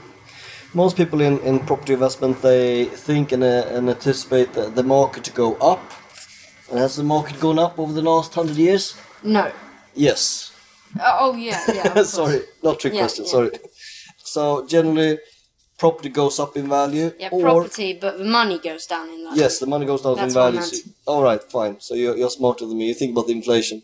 Most 0.73 0.97
people 0.97 1.21
in, 1.21 1.39
in 1.41 1.59
property 1.59 1.93
investment 1.93 2.41
they 2.41 2.85
think 2.85 3.31
and, 3.31 3.43
uh, 3.43 3.65
and 3.69 3.89
anticipate 3.89 4.53
the, 4.53 4.69
the 4.69 4.83
market 4.83 5.23
to 5.25 5.31
go 5.31 5.55
up. 5.55 5.81
And 6.69 6.79
has 6.79 6.95
the 6.95 7.03
market 7.03 7.39
gone 7.39 7.59
up 7.59 7.77
over 7.77 7.93
the 7.93 8.01
last 8.01 8.33
hundred 8.33 8.55
years? 8.57 8.95
No. 9.23 9.51
Yes. 9.93 10.51
Uh, 10.99 11.17
oh 11.19 11.35
yeah, 11.35 11.61
yeah. 11.73 12.03
sorry, 12.19 12.41
not 12.63 12.79
trick 12.79 12.93
Yeah, 12.93 13.01
question. 13.01 13.25
yeah. 13.25 13.31
Sorry. 13.31 13.51
So 14.17 14.65
generally, 14.65 15.19
property 15.77 16.09
goes 16.09 16.39
up 16.39 16.55
in 16.57 16.67
value, 16.69 17.11
Yeah, 17.19 17.29
or 17.31 17.41
property, 17.41 17.93
but 17.99 18.17
the 18.17 18.25
money 18.25 18.57
goes 18.59 18.85
down 18.87 19.09
in 19.09 19.23
value. 19.23 19.41
yes, 19.41 19.59
the 19.59 19.67
money 19.67 19.85
goes 19.85 20.01
down 20.01 20.13
in 20.13 20.17
That's 20.19 20.35
what 20.35 20.43
I 20.43 20.51
value. 20.51 20.61
So- 20.61 20.89
All 21.05 21.23
right, 21.23 21.43
fine. 21.43 21.79
So 21.81 21.93
you're 21.93 22.17
you're 22.17 22.29
smarter 22.31 22.65
than 22.65 22.77
me. 22.77 22.87
You 22.87 22.93
think 22.95 23.11
about 23.11 23.27
the 23.27 23.33
inflation. 23.33 23.83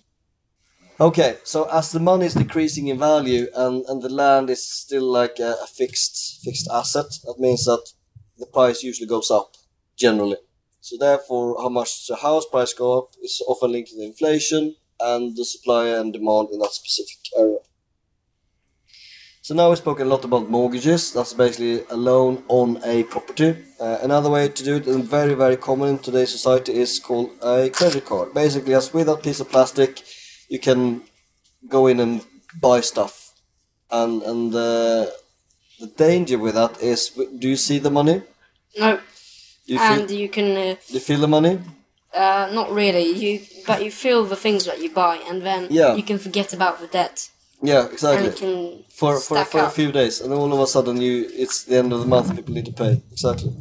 Okay, 1.01 1.37
so 1.45 1.63
as 1.71 1.93
the 1.93 1.99
money 2.01 2.25
is 2.25 2.33
decreasing 2.33 2.89
in 2.89 2.99
value 2.99 3.47
and, 3.55 3.85
and 3.85 4.01
the 4.01 4.09
land 4.09 4.49
is 4.49 4.69
still 4.69 5.09
like 5.09 5.39
a, 5.39 5.55
a 5.63 5.67
fixed 5.67 6.41
fixed 6.43 6.67
asset, 6.69 7.05
that 7.23 7.39
means 7.39 7.63
that 7.63 7.93
the 8.37 8.45
price 8.45 8.83
usually 8.83 9.07
goes 9.07 9.31
up 9.31 9.53
generally. 9.95 10.35
So 10.81 10.97
therefore, 10.99 11.55
how 11.61 11.69
much 11.69 12.05
the 12.05 12.17
house 12.17 12.45
price 12.45 12.73
go 12.73 12.97
up 12.97 13.11
is 13.23 13.41
often 13.47 13.71
linked 13.71 13.91
to 13.91 13.95
the 13.95 14.07
inflation 14.07 14.75
and 14.99 15.37
the 15.37 15.45
supply 15.45 15.87
and 15.87 16.11
demand 16.11 16.49
in 16.51 16.59
that 16.59 16.71
specific 16.71 17.19
area. 17.37 17.59
So 19.41 19.55
now 19.55 19.69
we've 19.69 19.77
spoken 19.77 20.07
a 20.07 20.09
lot 20.09 20.25
about 20.25 20.49
mortgages. 20.49 21.13
That's 21.13 21.33
basically 21.33 21.85
a 21.89 21.95
loan 21.95 22.43
on 22.49 22.81
a 22.83 23.03
property. 23.03 23.55
Uh, 23.79 23.99
another 24.01 24.29
way 24.29 24.49
to 24.49 24.63
do 24.65 24.75
it, 24.75 24.85
and 24.85 25.05
very 25.05 25.33
very 25.33 25.55
common 25.55 25.89
in 25.91 25.99
today's 25.99 26.31
society, 26.31 26.73
is 26.73 26.99
called 26.99 27.31
a 27.41 27.69
credit 27.69 28.05
card. 28.05 28.33
Basically, 28.33 28.73
just 28.73 28.93
with 28.93 29.07
that 29.07 29.23
piece 29.23 29.39
of 29.39 29.49
plastic, 29.49 30.03
you 30.49 30.59
can 30.59 31.01
go 31.67 31.87
in 31.87 31.99
and 31.99 32.25
buy 32.61 32.81
stuff. 32.81 33.33
And 33.91 34.21
and 34.23 34.53
uh, 34.53 35.05
the 35.79 35.87
danger 35.97 36.37
with 36.37 36.55
that 36.55 36.81
is, 36.81 37.09
do 37.39 37.47
you 37.49 37.55
see 37.57 37.79
the 37.79 37.89
money? 37.91 38.21
No, 38.77 38.99
you 39.65 39.79
feel, 39.79 40.01
and 40.01 40.11
you 40.11 40.29
can 40.29 40.57
uh, 40.57 40.75
you 40.87 40.99
feel 40.99 41.19
the 41.19 41.27
money? 41.27 41.59
uh, 42.13 42.49
not 42.53 42.71
really. 42.71 43.07
You 43.23 43.39
but 43.67 43.83
you 43.83 43.91
feel 43.91 44.25
the 44.25 44.35
things 44.35 44.65
that 44.65 44.81
you 44.81 44.89
buy, 44.89 45.15
and 45.29 45.41
then 45.41 45.67
Yeah. 45.69 45.95
you 45.95 46.03
can 46.03 46.19
forget 46.19 46.53
about 46.53 46.79
the 46.79 46.87
debt. 46.87 47.29
Yeah, 47.61 47.85
exactly. 47.91 48.31
For 48.89 49.19
for, 49.19 49.43
for 49.45 49.59
a 49.59 49.69
few 49.69 49.91
days, 49.91 50.21
and 50.21 50.31
then 50.31 50.39
all 50.39 50.53
of 50.53 50.59
a 50.59 50.67
sudden 50.67 51.01
you 51.01 51.29
it's 51.43 51.63
the 51.63 51.77
end 51.77 51.93
of 51.93 51.99
the 51.99 52.07
month. 52.07 52.35
People 52.35 52.53
need 52.53 52.65
to 52.65 52.71
pay 52.83 53.01
exactly. 53.11 53.51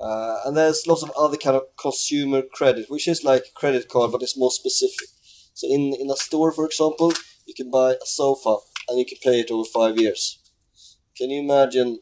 Uh, 0.00 0.38
and 0.44 0.56
there's 0.56 0.86
lots 0.86 1.02
of 1.04 1.10
other 1.16 1.36
kind 1.36 1.56
of 1.56 1.62
consumer 1.76 2.42
credit, 2.42 2.90
which 2.90 3.06
is 3.06 3.22
like 3.22 3.44
a 3.46 3.54
credit 3.60 3.88
card, 3.88 4.10
but 4.10 4.22
it's 4.22 4.36
more 4.36 4.50
specific. 4.50 5.08
So 5.54 5.66
in 5.68 5.94
in 5.98 6.10
a 6.10 6.16
store, 6.16 6.52
for 6.52 6.66
example, 6.66 7.12
you 7.46 7.54
can 7.54 7.70
buy 7.70 7.92
a 7.92 8.06
sofa 8.06 8.56
and 8.88 8.98
you 8.98 9.06
can 9.06 9.18
pay 9.22 9.40
it 9.40 9.50
over 9.50 9.64
five 9.64 9.98
years. 9.98 10.38
Can 11.16 11.30
you 11.30 11.40
imagine 11.42 12.00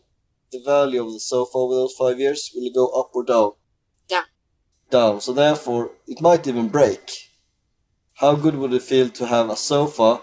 the 0.53 0.63
value 0.65 1.05
of 1.05 1.13
the 1.13 1.21
sofa 1.21 1.59
over 1.59 1.75
those 1.75 1.95
five 1.99 2.19
years? 2.19 2.51
Will 2.55 2.67
it 2.67 2.75
go 2.75 2.89
up 2.89 3.11
or 3.15 3.25
down? 3.25 3.53
Down. 4.09 4.25
Down. 4.91 5.21
So 5.21 5.33
therefore, 5.33 5.91
it 6.07 6.21
might 6.21 6.47
even 6.47 6.69
break. 6.69 7.11
How 8.15 8.35
good 8.35 8.57
would 8.57 8.73
it 8.73 8.83
feel 8.83 9.09
to 9.09 9.27
have 9.27 9.49
a 9.49 9.57
sofa 9.57 10.21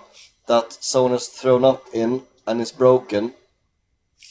that 0.47 0.73
someone 0.73 1.13
has 1.13 1.27
thrown 1.27 1.65
up 1.65 1.83
in 1.93 2.23
and 2.45 2.61
is 2.61 2.71
broken, 2.71 3.33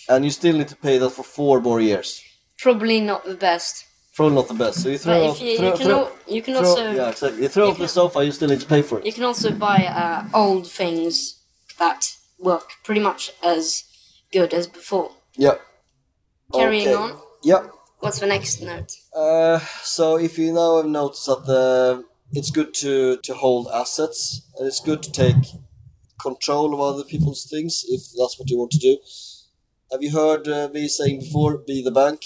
and 0.09 0.25
you 0.25 0.31
still 0.31 0.57
need 0.57 0.69
to 0.69 0.77
pay 0.77 0.99
that 0.99 1.11
for 1.11 1.25
four 1.25 1.61
more 1.61 1.81
years? 1.81 2.23
Probably 2.59 3.01
not 3.01 3.25
the 3.25 3.35
best. 3.35 3.85
Probably 4.17 4.35
not 4.35 4.49
the 4.49 4.55
best. 4.55 4.83
So 4.83 4.89
you 4.89 4.99
throw 4.99 5.33
if 5.33 5.41
you, 5.41 5.59
throw, 5.59 5.67
you 5.69 5.77
can, 5.77 5.87
throw, 5.87 5.99
al- 6.07 6.13
you 6.27 6.43
can 6.43 6.55
throw- 6.55 6.69
also 6.69 6.93
yeah, 6.93 7.11
exactly. 7.11 7.43
You 7.43 7.49
throw 7.49 7.65
you 7.67 7.71
off 7.73 7.79
the 7.79 7.89
sofa, 7.89 8.25
you 8.25 8.33
still 8.33 8.49
need 8.49 8.61
to 8.61 8.67
pay 8.67 8.81
for 8.83 8.99
it. 8.99 9.05
you 9.07 9.13
can 9.13 9.25
also 9.25 9.51
buy 9.53 9.77
uh, 9.87 10.27
old 10.33 10.67
things 10.67 11.43
that 11.79 12.17
work 12.39 12.71
pretty 12.83 13.01
much 13.01 13.31
as 13.45 13.85
good 14.33 14.55
as 14.55 14.67
before. 14.67 15.11
Yeah. 15.37 15.57
Carrying 16.55 16.89
Okay. 16.89 16.95
on. 16.95 17.19
Yeah. 17.45 17.67
What's 18.01 18.21
the 18.21 18.27
next 18.27 18.63
note? 18.63 18.93
Uh, 19.15 19.59
so 19.83 20.17
if 20.17 20.39
you 20.39 20.53
now 20.53 20.79
have 20.79 20.87
noticed 20.87 21.27
that 21.27 21.45
the 21.47 22.05
it's 22.33 22.51
good 22.51 22.73
to 22.75 23.19
to 23.23 23.35
hold 23.35 23.69
assets 23.73 24.49
and 24.59 24.67
it's 24.67 24.81
good 24.81 25.03
to 25.03 25.13
take 25.13 25.37
control 26.21 26.73
of 26.75 26.81
other 26.81 27.05
people's 27.05 27.47
things 27.51 27.85
if 27.89 28.01
that's 28.19 28.39
what 28.39 28.49
you 28.51 28.59
want 28.59 28.71
to 28.73 28.79
do. 28.79 28.97
Have 29.93 30.03
you 30.03 30.11
heard 30.13 30.49
uh, 30.49 30.69
me 30.73 30.89
saying 30.89 31.21
before, 31.21 31.59
be 31.59 31.83
the 31.83 31.91
bank? 31.93 32.21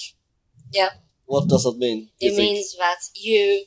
Yeah. 0.73 0.91
What 1.31 1.49
does 1.49 1.63
that 1.63 1.79
mean? 1.79 2.11
It 2.19 2.35
think? 2.35 2.39
means 2.39 2.77
that 2.77 3.01
you 3.15 3.67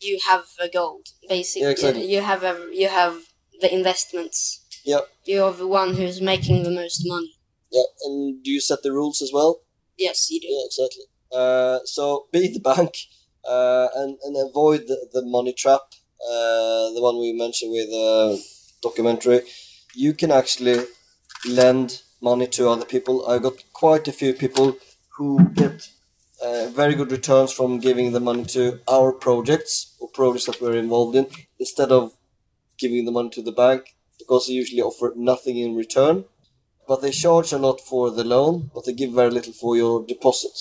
you 0.00 0.20
have 0.28 0.44
the 0.60 0.68
gold 0.72 1.06
basically. 1.28 1.66
Yeah, 1.66 1.70
exactly. 1.70 2.06
You 2.14 2.20
have 2.20 2.42
a, 2.44 2.54
you 2.72 2.88
have 2.88 3.16
the 3.60 3.74
investments. 3.74 4.64
Yeah. 4.84 5.00
You're 5.24 5.52
the 5.52 5.66
one 5.66 5.94
who's 5.94 6.20
making 6.20 6.62
the 6.62 6.70
most 6.70 7.02
money. 7.04 7.34
Yeah, 7.72 7.88
and 8.04 8.44
do 8.44 8.50
you 8.52 8.60
set 8.60 8.84
the 8.84 8.92
rules 8.92 9.20
as 9.22 9.32
well? 9.32 9.60
Yes, 9.98 10.30
you 10.30 10.40
do. 10.40 10.46
Yeah, 10.48 10.64
exactly. 10.70 11.04
Uh, 11.32 11.78
so 11.84 12.26
be 12.32 12.52
the 12.52 12.60
bank 12.60 12.92
uh, 13.44 13.88
and, 13.96 14.16
and 14.24 14.36
avoid 14.48 14.86
the, 14.86 14.98
the 15.12 15.22
money 15.22 15.52
trap, 15.52 15.82
uh, 16.24 16.90
the 16.94 17.02
one 17.02 17.18
we 17.18 17.32
mentioned 17.32 17.72
with 17.72 17.90
the 17.90 18.40
documentary. 18.82 19.40
You 19.96 20.14
can 20.14 20.30
actually 20.30 20.78
lend 21.48 22.02
money 22.22 22.46
to 22.46 22.68
other 22.68 22.84
people. 22.84 23.28
I 23.28 23.38
got 23.38 23.56
quite 23.72 24.06
a 24.06 24.12
few 24.12 24.32
people 24.32 24.76
who 25.16 25.48
get 25.54 25.88
uh, 26.42 26.66
very 26.68 26.94
good 26.94 27.12
returns 27.12 27.52
from 27.52 27.78
giving 27.78 28.12
the 28.12 28.20
money 28.20 28.44
to 28.44 28.80
our 28.88 29.12
projects 29.12 29.96
or 30.00 30.08
projects 30.08 30.46
that 30.46 30.60
we're 30.60 30.76
involved 30.76 31.16
in 31.16 31.26
instead 31.58 31.92
of 31.92 32.12
giving 32.78 33.04
the 33.04 33.12
money 33.12 33.30
to 33.30 33.42
the 33.42 33.52
bank 33.52 33.94
because 34.18 34.46
they 34.46 34.54
usually 34.54 34.82
offer 34.82 35.12
nothing 35.16 35.58
in 35.58 35.74
return 35.74 36.24
but 36.90 37.02
they 37.02 37.12
charge 37.12 37.52
a 37.52 37.58
lot 37.58 37.80
for 37.80 38.10
the 38.10 38.24
loan, 38.24 38.68
but 38.74 38.84
they 38.84 38.92
give 38.92 39.12
very 39.12 39.30
little 39.30 39.52
for 39.52 39.76
your 39.76 40.04
deposit. 40.04 40.56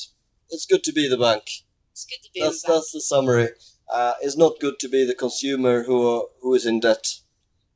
It's 0.52 0.68
good 0.68 0.84
to 0.84 0.94
be 0.94 1.10
the 1.10 1.18
bank. 1.18 1.44
It's 1.92 2.06
good 2.06 2.22
to 2.24 2.30
be 2.32 2.42
That's 2.42 2.62
the 2.62 2.68
bank. 2.68 2.76
that's 2.78 2.92
the 2.92 3.02
summary. 3.02 3.50
Uh, 3.92 4.14
it's 4.22 4.38
not 4.38 4.60
good 4.60 4.78
to 4.82 4.88
be 4.88 5.04
the 5.04 5.16
consumer 5.16 5.86
who 5.86 6.08
are, 6.08 6.26
who 6.44 6.54
is 6.54 6.68
in 6.68 6.82
debt. 6.82 7.04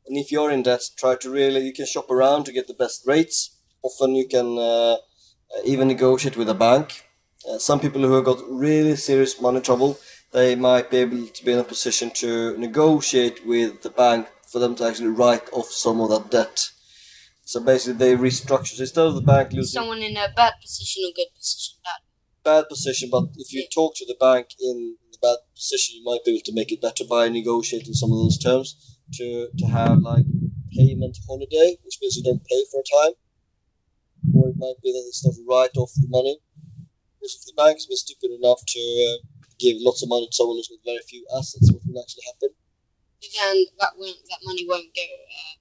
And 0.06 0.20
if 0.20 0.32
you're 0.32 0.52
in 0.52 0.62
debt, 0.62 0.84
try 0.96 1.16
to 1.16 1.32
really 1.32 1.62
you 1.62 1.74
can 1.74 1.88
shop 1.88 2.12
around 2.12 2.44
to 2.44 2.52
get 2.52 2.68
the 2.68 2.76
best 2.76 3.08
rates. 3.08 3.58
Often 3.82 4.13
you 4.13 4.28
can 4.28 4.60
uh, 4.60 4.98
even 5.66 5.88
negotiate 5.88 6.38
with 6.38 6.48
a 6.48 6.54
bank. 6.54 7.04
Uh, 7.49 7.58
some 7.58 7.79
people 7.79 8.01
who 8.01 8.13
have 8.13 8.23
got 8.25 8.39
really 8.49 8.95
serious 8.95 9.39
money 9.41 9.60
trouble, 9.60 9.99
they 10.32 10.56
might 10.56 10.89
be 10.89 10.97
able 10.97 11.27
to 11.27 11.45
be 11.45 11.51
in 11.51 11.60
a 11.60 11.63
position 11.63 12.10
to 12.12 12.58
negotiate 12.58 13.45
with 13.45 13.82
the 13.82 13.89
bank 13.89 14.27
for 14.49 14.60
them 14.60 14.75
to 14.75 14.86
actually 14.86 15.08
write 15.10 15.47
off 15.51 15.69
some 15.69 15.99
of 15.99 16.10
that 16.10 16.32
debt. 16.32 16.69
So 17.43 17.60
basically, 17.60 17.93
they 17.97 18.15
restructure. 18.15 18.75
So 18.75 18.84
instead 18.84 19.06
of 19.06 19.15
the 19.15 19.21
bank 19.21 19.51
losing 19.51 19.82
Someone 19.82 20.01
in 20.01 20.15
a 20.15 20.29
bad 20.36 20.53
position 20.62 21.03
or 21.06 21.12
good 21.15 21.27
position. 21.36 21.75
Bad. 21.84 22.01
bad 22.43 22.69
position, 22.69 23.10
but 23.12 23.25
if 23.36 23.51
you 23.53 23.62
Yeah. 23.62 23.67
talk 23.73 23.95
to 23.95 24.06
the 24.06 24.15
bank 24.19 24.47
in 24.60 24.97
the 25.12 25.17
bad 25.21 25.38
position, 25.56 25.97
you 25.97 26.03
might 26.03 26.23
be 26.23 26.32
able 26.32 26.45
to 26.45 26.53
make 26.53 26.71
it 26.71 26.82
better 26.82 27.03
by 27.03 27.27
negotiating 27.29 27.93
some 27.93 28.12
of 28.12 28.17
those 28.19 28.38
terms 28.38 28.75
to 29.17 29.49
to 29.58 29.65
have 29.67 29.99
like 29.99 30.25
payment 30.77 31.17
holiday, 31.27 31.77
which 31.84 31.97
means 32.01 32.15
you 32.17 32.23
don't 32.23 32.43
pay 32.45 32.62
for 32.71 32.79
a 32.82 32.88
time, 32.97 33.13
or 34.34 34.49
it 34.49 34.56
might 34.58 34.79
be 34.82 34.91
that 34.93 35.03
it's 35.08 35.23
not 35.25 35.36
write 35.47 35.75
off 35.77 35.91
the 35.95 36.08
money. 36.08 36.38
Because 37.23 37.39
if 37.39 37.45
the 37.47 37.53
bank's 37.55 37.86
been 37.86 37.95
stupid 37.95 38.31
enough 38.31 38.59
to 38.67 38.79
uh, 39.07 39.17
give 39.57 39.77
lots 39.79 40.03
of 40.03 40.09
money 40.09 40.27
to 40.27 40.36
someone 40.36 40.57
who's 40.57 40.67
got 40.67 40.83
very 40.83 40.99
few 41.07 41.25
assets, 41.38 41.71
what 41.71 41.81
will 41.88 42.01
actually 42.03 42.23
happen? 42.27 42.49
Then 43.23 43.65
that 43.79 43.93
won't 43.97 44.17
that 44.29 44.39
money 44.43 44.65
won't 44.67 44.93
go 44.93 45.01
uh, 45.01 45.55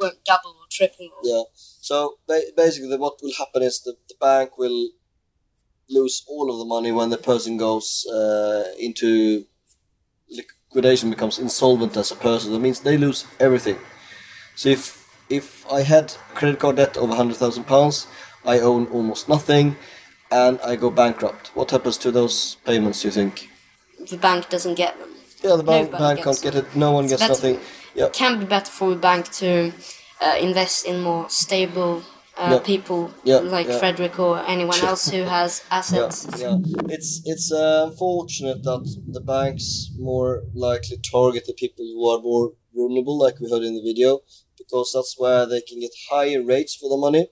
won't 0.00 0.24
double 0.24 0.56
or 0.56 0.66
triple. 0.72 1.10
Yeah. 1.22 1.42
So 1.54 2.16
ba- 2.26 2.52
basically, 2.56 2.96
what 2.96 3.18
will 3.20 3.34
happen 3.36 3.62
is 3.64 3.82
that 3.82 3.96
the 4.08 4.14
bank 4.18 4.56
will 4.56 4.88
lose 5.90 6.24
all 6.26 6.50
of 6.50 6.58
the 6.58 6.64
money 6.64 6.90
when 6.90 7.10
the 7.10 7.18
person 7.18 7.58
goes 7.58 8.06
uh, 8.10 8.64
into 8.78 9.44
liquidation, 10.30 11.10
becomes 11.10 11.38
insolvent 11.38 11.96
as 11.96 12.10
a 12.10 12.16
person. 12.16 12.52
That 12.52 12.60
means 12.60 12.80
they 12.80 12.96
lose 12.96 13.26
everything. 13.38 13.78
So 14.56 14.70
if 14.70 15.06
if 15.30 15.70
I 15.70 15.82
had 15.82 16.12
credit 16.34 16.60
card 16.60 16.76
debt 16.76 16.96
of 16.96 17.10
hundred 17.10 17.36
thousand 17.36 17.64
pounds, 17.64 18.06
I 18.44 18.60
own 18.60 18.86
almost 18.88 19.28
nothing, 19.28 19.76
and 20.30 20.60
I 20.62 20.76
go 20.76 20.90
bankrupt. 20.90 21.50
What 21.54 21.70
happens 21.70 21.96
to 21.98 22.10
those 22.10 22.56
payments? 22.64 23.02
Do 23.02 23.08
you 23.08 23.12
think? 23.12 23.48
The 24.10 24.16
bank 24.16 24.48
doesn't 24.48 24.74
get 24.74 24.98
them. 24.98 25.08
Yeah, 25.42 25.56
the 25.56 25.62
bank, 25.62 25.92
Nobody 25.92 26.14
bank 26.14 26.24
can't 26.24 26.42
get 26.42 26.54
it. 26.54 26.76
No 26.76 26.92
one 26.92 27.06
gets 27.06 27.20
That's- 27.20 27.38
nothing. 27.42 27.60
Yeah. 27.94 28.06
It 28.06 28.12
can 28.12 28.38
be 28.38 28.44
better 28.44 28.70
for 28.70 28.92
a 28.92 28.96
bank 28.96 29.30
to 29.42 29.72
uh, 30.20 30.36
invest 30.40 30.84
in 30.86 31.00
more 31.02 31.28
stable 31.30 32.02
uh, 32.36 32.50
Yeah. 32.52 32.58
people 32.60 33.10
Yeah, 33.24 33.38
like 33.38 33.66
yeah. 33.66 33.78
Frederick 33.78 34.18
or 34.20 34.38
anyone 34.46 34.78
else 34.80 35.08
who 35.10 35.22
has 35.38 35.64
assets. 35.70 36.26
yeah. 36.38 36.58
It's 36.88 37.20
it's 37.24 37.50
uh, 37.52 37.86
unfortunate 37.90 38.62
that 38.62 38.82
the 39.08 39.20
banks 39.20 39.90
more 39.98 40.42
likely 40.54 40.98
target 40.98 41.44
the 41.46 41.54
people 41.54 41.84
who 41.84 42.08
are 42.10 42.20
more 42.20 42.52
vulnerable, 42.74 43.18
like 43.18 43.40
we 43.40 43.50
heard 43.50 43.62
in 43.64 43.74
the 43.74 43.82
video, 43.82 44.20
because 44.56 44.92
that's 44.94 45.16
where 45.18 45.46
they 45.46 45.60
can 45.60 45.80
get 45.80 45.90
higher 46.10 46.42
rates 46.42 46.76
for 46.76 46.88
the 46.88 46.96
money. 46.96 47.28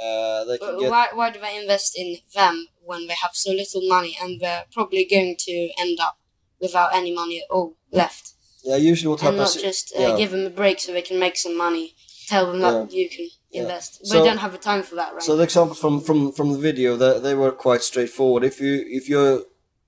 Uh, 0.00 0.44
they 0.44 0.58
can 0.58 0.78
get 0.78 0.90
Why, 0.90 1.08
why 1.12 1.30
do 1.30 1.40
they 1.40 1.60
invest 1.60 1.98
in 1.98 2.16
them 2.34 2.68
when 2.84 3.06
they 3.06 3.14
have 3.14 3.32
so 3.34 3.50
little 3.50 3.86
money 3.86 4.16
and 4.20 4.40
they're 4.40 4.64
probably 4.72 5.04
going 5.04 5.36
to 5.38 5.70
end 5.78 5.98
up 6.00 6.18
without 6.60 6.94
any 6.94 7.14
money 7.14 7.40
at 7.40 7.50
all 7.50 7.76
left? 7.90 8.32
yeah. 8.64 8.76
Usually, 8.76 9.10
what 9.10 9.22
and 9.22 9.36
happens? 9.36 9.56
not 9.56 9.62
just 9.64 9.92
uh, 9.96 10.00
yeah. 10.00 10.16
give 10.16 10.30
them 10.30 10.46
a 10.46 10.50
break 10.50 10.80
so 10.80 10.92
they 10.92 11.02
can 11.02 11.18
make 11.18 11.36
some 11.36 11.56
money. 11.56 11.94
Tell 12.28 12.46
them 12.46 12.60
that 12.60 12.92
you 12.92 13.10
can 13.10 13.28
invest. 13.50 13.98
But 14.00 14.08
So- 14.08 14.22
we 14.22 14.28
don't 14.28 14.38
have 14.38 14.52
the 14.52 14.58
time 14.58 14.82
for 14.82 14.94
that 14.94 15.12
right 15.12 15.22
So 15.22 15.36
the 15.36 15.42
example 15.42 15.74
from 15.74 16.00
from 16.00 16.32
from 16.32 16.52
the 16.52 16.58
video, 16.58 16.96
they, 16.96 17.18
they 17.20 17.34
were 17.34 17.52
quite 17.52 17.82
straightforward. 17.82 18.44
If 18.44 18.60
you 18.60 18.84
if 18.86 19.08
you're 19.08 19.42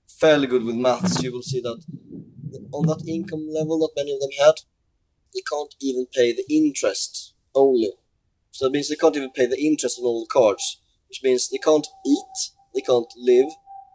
fairly 0.07 0.47
good 0.47 0.63
with 0.63 0.75
maths, 0.75 1.23
you 1.23 1.31
will 1.31 1.41
see 1.41 1.61
that 1.61 1.81
on 2.71 2.85
that 2.87 3.03
income 3.07 3.47
level 3.49 3.79
that 3.79 3.93
many 3.95 4.13
of 4.13 4.19
them 4.19 4.31
had, 4.39 4.55
they 5.33 5.41
can't 5.49 5.73
even 5.81 6.05
pay 6.13 6.33
the 6.33 6.45
interest 6.49 7.33
only. 7.53 7.91
So 8.55 8.65
that 8.65 8.71
means 8.71 8.87
they 8.87 8.95
can't 8.95 9.17
even 9.17 9.31
pay 9.31 9.47
the 9.47 9.61
interest 9.61 9.99
on 9.99 10.05
all 10.05 10.21
the 10.21 10.31
cards, 10.31 10.79
which 11.09 11.21
means 11.21 11.49
they 11.49 11.57
can't 11.57 11.85
eat, 12.05 12.35
they 12.73 12.79
can't 12.79 13.13
live, 13.17 13.49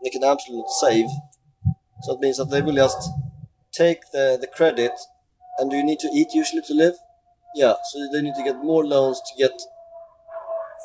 they 0.04 0.10
can 0.10 0.22
absolutely 0.22 0.70
save. 0.80 1.06
So 2.02 2.12
it 2.12 2.20
means 2.20 2.36
that 2.36 2.50
they 2.50 2.60
will 2.60 2.74
just 2.74 3.08
take 3.72 4.02
the 4.12 4.36
the 4.38 4.46
credit, 4.46 4.92
and 5.58 5.70
do 5.70 5.78
you 5.78 5.82
need 5.82 5.98
to 6.00 6.10
eat 6.14 6.34
usually 6.34 6.60
to 6.66 6.74
live? 6.74 6.96
Yeah, 7.54 7.72
so 7.90 8.06
they 8.12 8.20
need 8.20 8.34
to 8.34 8.44
get 8.44 8.62
more 8.62 8.84
loans 8.84 9.22
to 9.28 9.42
get 9.42 9.62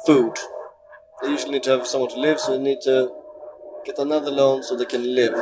food. 0.06 0.38
They 1.22 1.32
usually 1.32 1.52
need 1.56 1.64
to 1.64 1.72
have 1.72 1.86
someone 1.86 2.12
to 2.12 2.20
live, 2.20 2.40
so 2.40 2.54
they 2.54 2.64
need 2.64 2.80
to 2.84 3.12
get 3.86 4.00
another 4.00 4.32
loan 4.32 4.64
so 4.64 4.78
they 4.78 4.86
can 4.86 5.04
live. 5.14 5.36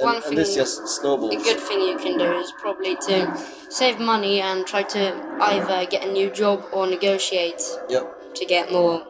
One 0.00 0.16
And, 0.16 0.24
and 0.24 0.38
this 0.38 0.48
thing- 0.48 0.58
just 0.58 0.88
snowballs. 0.88 1.34
A 1.34 1.36
good 1.38 1.60
thing 1.60 1.80
you 1.80 1.96
can 1.96 2.18
do 2.18 2.32
is 2.38 2.52
probably 2.60 2.96
to 2.96 3.26
mm. 3.26 3.72
save 3.72 4.00
money 4.00 4.40
and 4.40 4.66
try 4.66 4.82
to 4.82 5.14
either 5.40 5.86
get 5.86 6.04
a 6.04 6.12
new 6.12 6.30
job 6.30 6.64
or 6.72 6.86
negotiate 6.86 7.62
Yeah. 7.88 8.04
to 8.34 8.44
get 8.44 8.72
more 8.72 9.06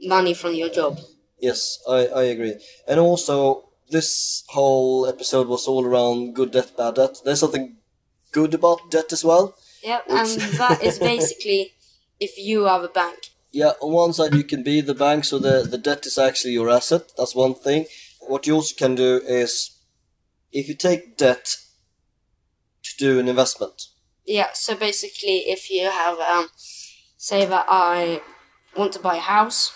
money 0.00 0.34
from 0.34 0.54
your 0.54 0.68
job. 0.68 0.98
Yes, 1.40 1.78
I, 1.88 2.06
I 2.06 2.22
agree. 2.24 2.54
And 2.86 3.00
also, 3.00 3.68
this 3.90 4.44
whole 4.48 5.06
episode 5.06 5.48
was 5.48 5.66
all 5.66 5.84
around 5.84 6.34
good 6.34 6.52
debt, 6.52 6.72
bad 6.76 6.94
debt. 6.96 7.18
There's 7.24 7.40
something 7.40 7.76
good 8.32 8.54
about 8.54 8.90
debt 8.90 9.12
as 9.12 9.24
well. 9.24 9.54
Yep, 9.82 10.04
and 10.08 10.28
that 10.58 10.82
is 10.82 10.98
basically 10.98 11.72
if 12.20 12.36
you 12.38 12.66
are 12.66 12.80
the 12.80 12.88
bank. 12.88 13.18
Yeah, 13.50 13.72
on 13.80 13.92
one 13.92 14.12
side 14.12 14.34
you 14.34 14.44
can 14.44 14.62
be 14.62 14.80
the 14.80 14.94
bank, 14.94 15.24
so 15.24 15.38
the, 15.38 15.62
the 15.62 15.78
debt 15.78 16.04
is 16.06 16.18
actually 16.18 16.52
your 16.52 16.68
asset. 16.70 17.12
That's 17.16 17.34
one 17.34 17.54
thing. 17.54 17.86
What 18.20 18.46
you 18.46 18.56
also 18.56 18.74
can 18.76 18.94
do 18.94 19.20
is, 19.24 19.70
if 20.52 20.68
you 20.68 20.74
take 20.74 21.16
debt 21.16 21.56
to 22.82 22.90
do 22.98 23.18
an 23.18 23.28
investment, 23.28 23.82
Yeah, 24.24 24.50
so 24.54 24.74
basically 24.74 25.38
if 25.54 25.70
you 25.70 25.90
have 25.90 26.18
um 26.20 26.48
say 27.16 27.46
that 27.46 27.66
I 27.68 28.20
want 28.76 28.92
to 28.92 29.00
buy 29.00 29.16
a 29.16 29.20
house 29.36 29.72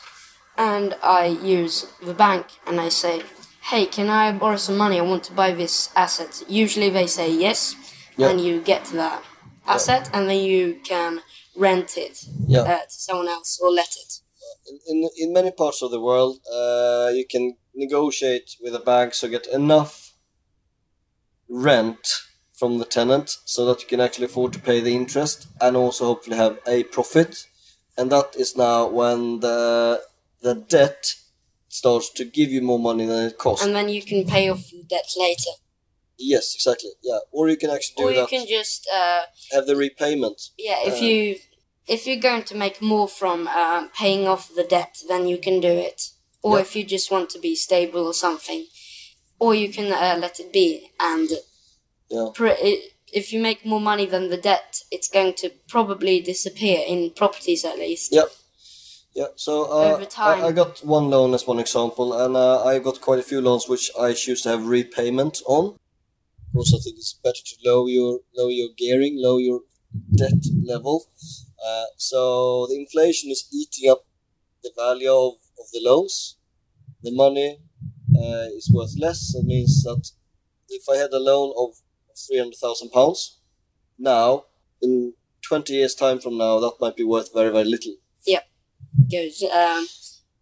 and 0.57 0.95
I 1.03 1.27
use 1.27 1.87
the 2.03 2.15
bank 2.15 2.47
and 2.67 2.81
I 2.81 2.89
say, 2.91 3.23
hey, 3.71 3.87
can 3.87 4.09
I 4.11 4.33
borrow 4.33 4.57
some 4.57 4.77
money? 4.77 4.99
I 4.99 5.03
want 5.03 5.25
to 5.25 5.33
buy 5.33 5.53
this 5.53 5.91
asset. 5.97 6.43
Usually 6.49 6.91
they 6.91 7.07
say 7.07 7.31
yes, 7.33 7.75
Yeah. 8.17 8.29
and 8.31 8.41
you 8.41 8.61
get 8.61 8.85
that 8.93 9.23
asset 9.67 10.11
and 10.13 10.29
then 10.29 10.41
you 10.45 10.81
can 10.85 11.23
rent 11.57 11.97
it 11.97 12.25
Yeah. 12.47 12.61
uh, 12.63 12.83
to 12.83 12.91
someone 13.09 13.29
else 13.29 13.59
or 13.63 13.71
let 13.71 13.89
it. 14.03 14.13
in, 14.71 14.79
in, 14.93 15.09
in 15.17 15.33
many 15.33 15.51
parts 15.51 15.83
of 15.83 15.91
the 15.91 16.01
world, 16.01 16.39
uh, 16.53 17.11
you 17.15 17.25
can 17.27 17.57
negotiate 17.75 18.49
with 18.61 18.75
a 18.75 18.79
bank 18.81 19.15
so 19.15 19.29
get 19.29 19.47
enough 19.47 20.02
rent 21.53 22.09
from 22.59 22.79
the 22.79 22.85
tenant 22.85 23.29
so 23.45 23.65
that 23.67 23.83
you 23.83 23.87
can 23.89 24.01
actually 24.01 24.25
afford 24.27 24.53
to 24.55 24.59
pay 24.59 24.81
the 24.81 24.95
interest 24.95 25.49
and 25.61 25.77
also 25.77 26.07
hopefully 26.07 26.37
have 26.37 26.59
a 26.67 26.85
profit. 26.85 27.47
And 27.99 28.11
that 28.11 28.35
is 28.37 28.57
now 28.57 28.89
when 28.89 29.41
the 29.41 30.03
the 30.41 30.55
debt 30.55 31.15
starts 31.69 32.11
to 32.11 32.25
give 32.25 32.51
you 32.51 32.63
more 32.63 32.79
money 32.79 33.07
than 33.07 33.27
it 33.27 33.39
costs. 33.39 33.65
And 33.65 33.75
then 33.77 33.89
you 33.89 34.03
can 34.03 34.25
pay 34.25 34.49
off 34.51 34.71
the 34.71 34.83
debt 34.89 35.09
later. 35.17 35.53
yes, 36.19 36.55
exactly. 36.55 36.91
Yeah, 37.03 37.19
or 37.33 37.49
you 37.49 37.57
can 37.57 37.71
actually 37.71 37.97
do 37.97 38.05
that. 38.05 38.09
Or 38.09 38.13
you 38.15 38.21
that. 38.21 38.29
can 38.31 38.47
just 38.47 38.89
uh, 38.93 39.23
Have 39.53 39.67
the 39.67 39.77
repayment. 39.77 40.41
Yeah, 40.59 40.79
if 40.91 40.95
Uh, 40.95 41.07
you 41.07 41.37
if 41.87 42.07
you're 42.07 42.21
going 42.31 42.45
to 42.45 42.55
make 42.55 42.81
more 42.81 43.09
from 43.09 43.49
um, 43.49 43.91
paying 44.03 44.27
off 44.33 44.45
the 44.55 44.65
debt, 44.65 44.95
then 45.09 45.27
you 45.27 45.39
can 45.39 45.61
do 45.61 45.69
it. 45.91 46.01
Or 46.43 46.57
Yeah. 46.57 46.63
if 46.63 46.77
you 46.77 46.85
just 46.85 47.11
want 47.11 47.29
to 47.31 47.39
be 47.39 47.55
stable 47.57 48.05
or 48.07 48.15
something, 48.15 48.67
or 49.43 49.57
you 49.57 49.69
can 49.77 49.89
uh, 49.93 50.17
let 50.25 50.39
it 50.39 50.53
be. 50.53 50.69
And 51.01 51.29
Yeah. 52.09 52.31
if 53.21 53.33
you 53.33 53.41
make 53.49 53.67
more 53.73 53.81
money 53.81 54.07
than 54.07 54.25
the 54.31 54.43
debt, 54.51 54.71
it's 54.95 55.09
going 55.17 55.35
to 55.43 55.49
probably 55.75 56.17
disappear 56.33 56.79
in 56.93 57.11
properties 57.11 57.65
at 57.65 57.77
least. 57.85 58.13
Yeah. 58.13 58.29
Yeah, 59.15 59.31
so 59.37 59.53
uh, 59.79 60.07
I, 60.19 60.47
I 60.49 60.53
got 60.53 60.73
one 60.99 61.11
loan 61.11 61.35
as 61.35 61.47
one 61.47 61.61
example, 61.61 62.09
and 62.23 62.35
uh, 62.35 62.65
I 62.65 62.79
got 62.79 63.03
quite 63.03 63.19
a 63.19 63.29
few 63.31 63.43
loans 63.43 63.69
which 63.69 63.91
I 64.07 64.15
choose 64.15 64.41
to 64.43 64.49
have 64.53 64.65
repayment 64.65 65.43
on. 65.45 65.77
Also, 66.57 66.79
I 66.79 66.81
think 66.81 66.97
it's 66.97 67.21
better 67.27 67.45
to 67.51 67.57
lower 67.69 67.89
your 67.91 68.21
lower 68.39 68.55
your 68.61 68.71
gearing, 68.79 69.15
lower 69.27 69.43
your 69.49 69.61
debt 70.17 70.43
level. 70.73 70.97
Uh, 71.67 71.89
so 71.99 72.21
the 72.71 72.77
inflation 72.85 73.31
is 73.31 73.43
eating 73.53 73.91
up 73.93 74.01
the 74.65 74.73
value 74.85 75.13
of, 75.13 75.35
of 75.61 75.67
the 75.75 75.83
loans. 75.91 76.39
The 77.03 77.15
money 77.15 77.59
is 78.57 78.71
worth 78.73 78.95
less. 78.99 79.33
That 79.33 79.45
means 79.45 79.83
that 79.85 80.11
if 80.69 80.89
I 80.89 80.97
had 80.97 81.13
a 81.13 81.19
loan 81.19 81.53
of 81.57 81.77
three 82.17 82.39
hundred 82.39 82.57
thousand 82.57 82.91
pounds, 82.91 83.39
now 83.99 84.45
in 84.81 85.15
twenty 85.43 85.75
years' 85.75 85.95
time 85.95 86.19
from 86.21 86.39
now, 86.39 86.61
that 86.61 86.77
might 86.81 86.97
be 86.97 87.05
worth 87.05 87.33
very 87.35 87.51
very 87.51 87.65
little. 87.65 87.95
Yeah, 88.27 88.41
Goes, 89.11 89.43
um, 89.43 89.87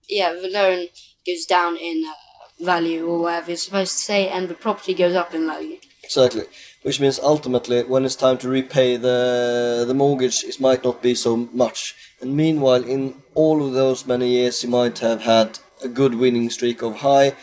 yeah, 0.08 0.32
the 0.32 0.48
loan 0.48 0.88
goes 1.26 1.46
down 1.46 1.76
in 1.76 2.04
uh, 2.06 2.64
value 2.64 3.06
or 3.06 3.20
whatever 3.20 3.50
you're 3.50 3.56
supposed 3.56 3.92
to 3.92 4.04
say, 4.04 4.28
and 4.28 4.48
the 4.48 4.54
property 4.54 4.94
goes 4.94 5.14
up 5.14 5.34
in 5.34 5.46
value. 5.46 5.78
Exactly. 6.02 6.44
Which 6.82 6.98
means 6.98 7.20
ultimately, 7.20 7.84
when 7.84 8.04
it's 8.04 8.16
time 8.16 8.38
to 8.38 8.48
repay 8.48 8.96
the 8.96 9.84
the 9.86 9.94
mortgage, 9.94 10.44
it 10.44 10.60
might 10.60 10.82
not 10.82 11.02
be 11.02 11.14
so 11.14 11.36
much. 11.36 11.94
And 12.20 12.36
meanwhile, 12.36 12.82
in 12.82 13.14
all 13.34 13.64
of 13.64 13.72
those 13.74 14.06
many 14.06 14.28
years, 14.30 14.62
you 14.62 14.70
might 14.70 14.98
have 14.98 15.22
had 15.22 15.58
a 15.82 15.88
good 15.88 16.14
winning 16.14 16.50
streak 16.50 16.82
of 16.82 16.96
high 16.96 17.34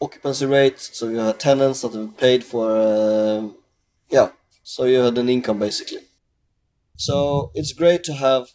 occupancy 0.00 0.46
rate, 0.46 0.78
So 0.80 1.08
you 1.08 1.18
had 1.18 1.38
tenants 1.40 1.82
that 1.82 1.92
have 1.94 2.16
paid 2.16 2.44
for, 2.44 2.70
uh, 2.76 3.48
yeah. 4.10 4.30
So 4.62 4.84
you 4.84 4.98
had 4.98 5.16
an 5.18 5.28
income 5.28 5.58
basically. 5.58 6.00
So 6.96 7.50
it's 7.54 7.72
great 7.72 8.04
to 8.04 8.14
have 8.14 8.48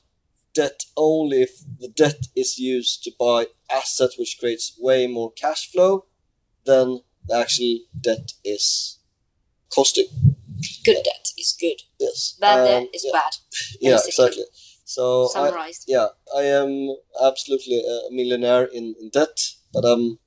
debt 0.53 0.83
only 0.97 1.43
if 1.43 1.51
the 1.79 1.87
debt 1.87 2.27
is 2.35 2.57
used 2.57 3.03
to 3.03 3.11
buy 3.19 3.47
assets, 3.71 4.17
which 4.17 4.37
creates 4.39 4.77
way 4.79 5.07
more 5.07 5.31
cash 5.31 5.71
flow 5.71 6.05
than 6.65 7.01
the 7.27 7.35
actual 7.37 7.79
debt 8.01 8.33
is 8.43 8.99
costing. 9.73 10.07
Good 10.85 11.03
debt 11.03 11.27
is 11.37 11.55
good. 11.59 11.81
Yes. 11.99 12.37
Bad 12.39 12.59
Um, 12.59 12.65
debt 12.65 12.89
is 12.93 13.03
yeah, 13.05 13.11
bad. 13.11 13.33
Yeah, 13.81 13.99
exactly. 14.05 14.43
So 14.83 15.29
I, 15.35 15.47
Summarized. 15.49 15.85
yeah, 15.87 16.07
I 16.35 16.43
am 16.43 16.95
absolutely 17.23 17.79
a 17.79 18.11
millionaire 18.11 18.65
in, 18.65 18.95
in 18.99 19.09
debt, 19.09 19.39
but 19.71 19.85
I'm 19.85 20.19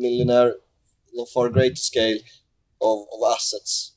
millionaire 0.00 0.54
on 1.12 1.22
a 1.22 1.26
far 1.26 1.48
greater 1.48 1.76
scale 1.76 2.18
of, 2.80 3.06
of 3.12 3.32
assets. 3.32 3.92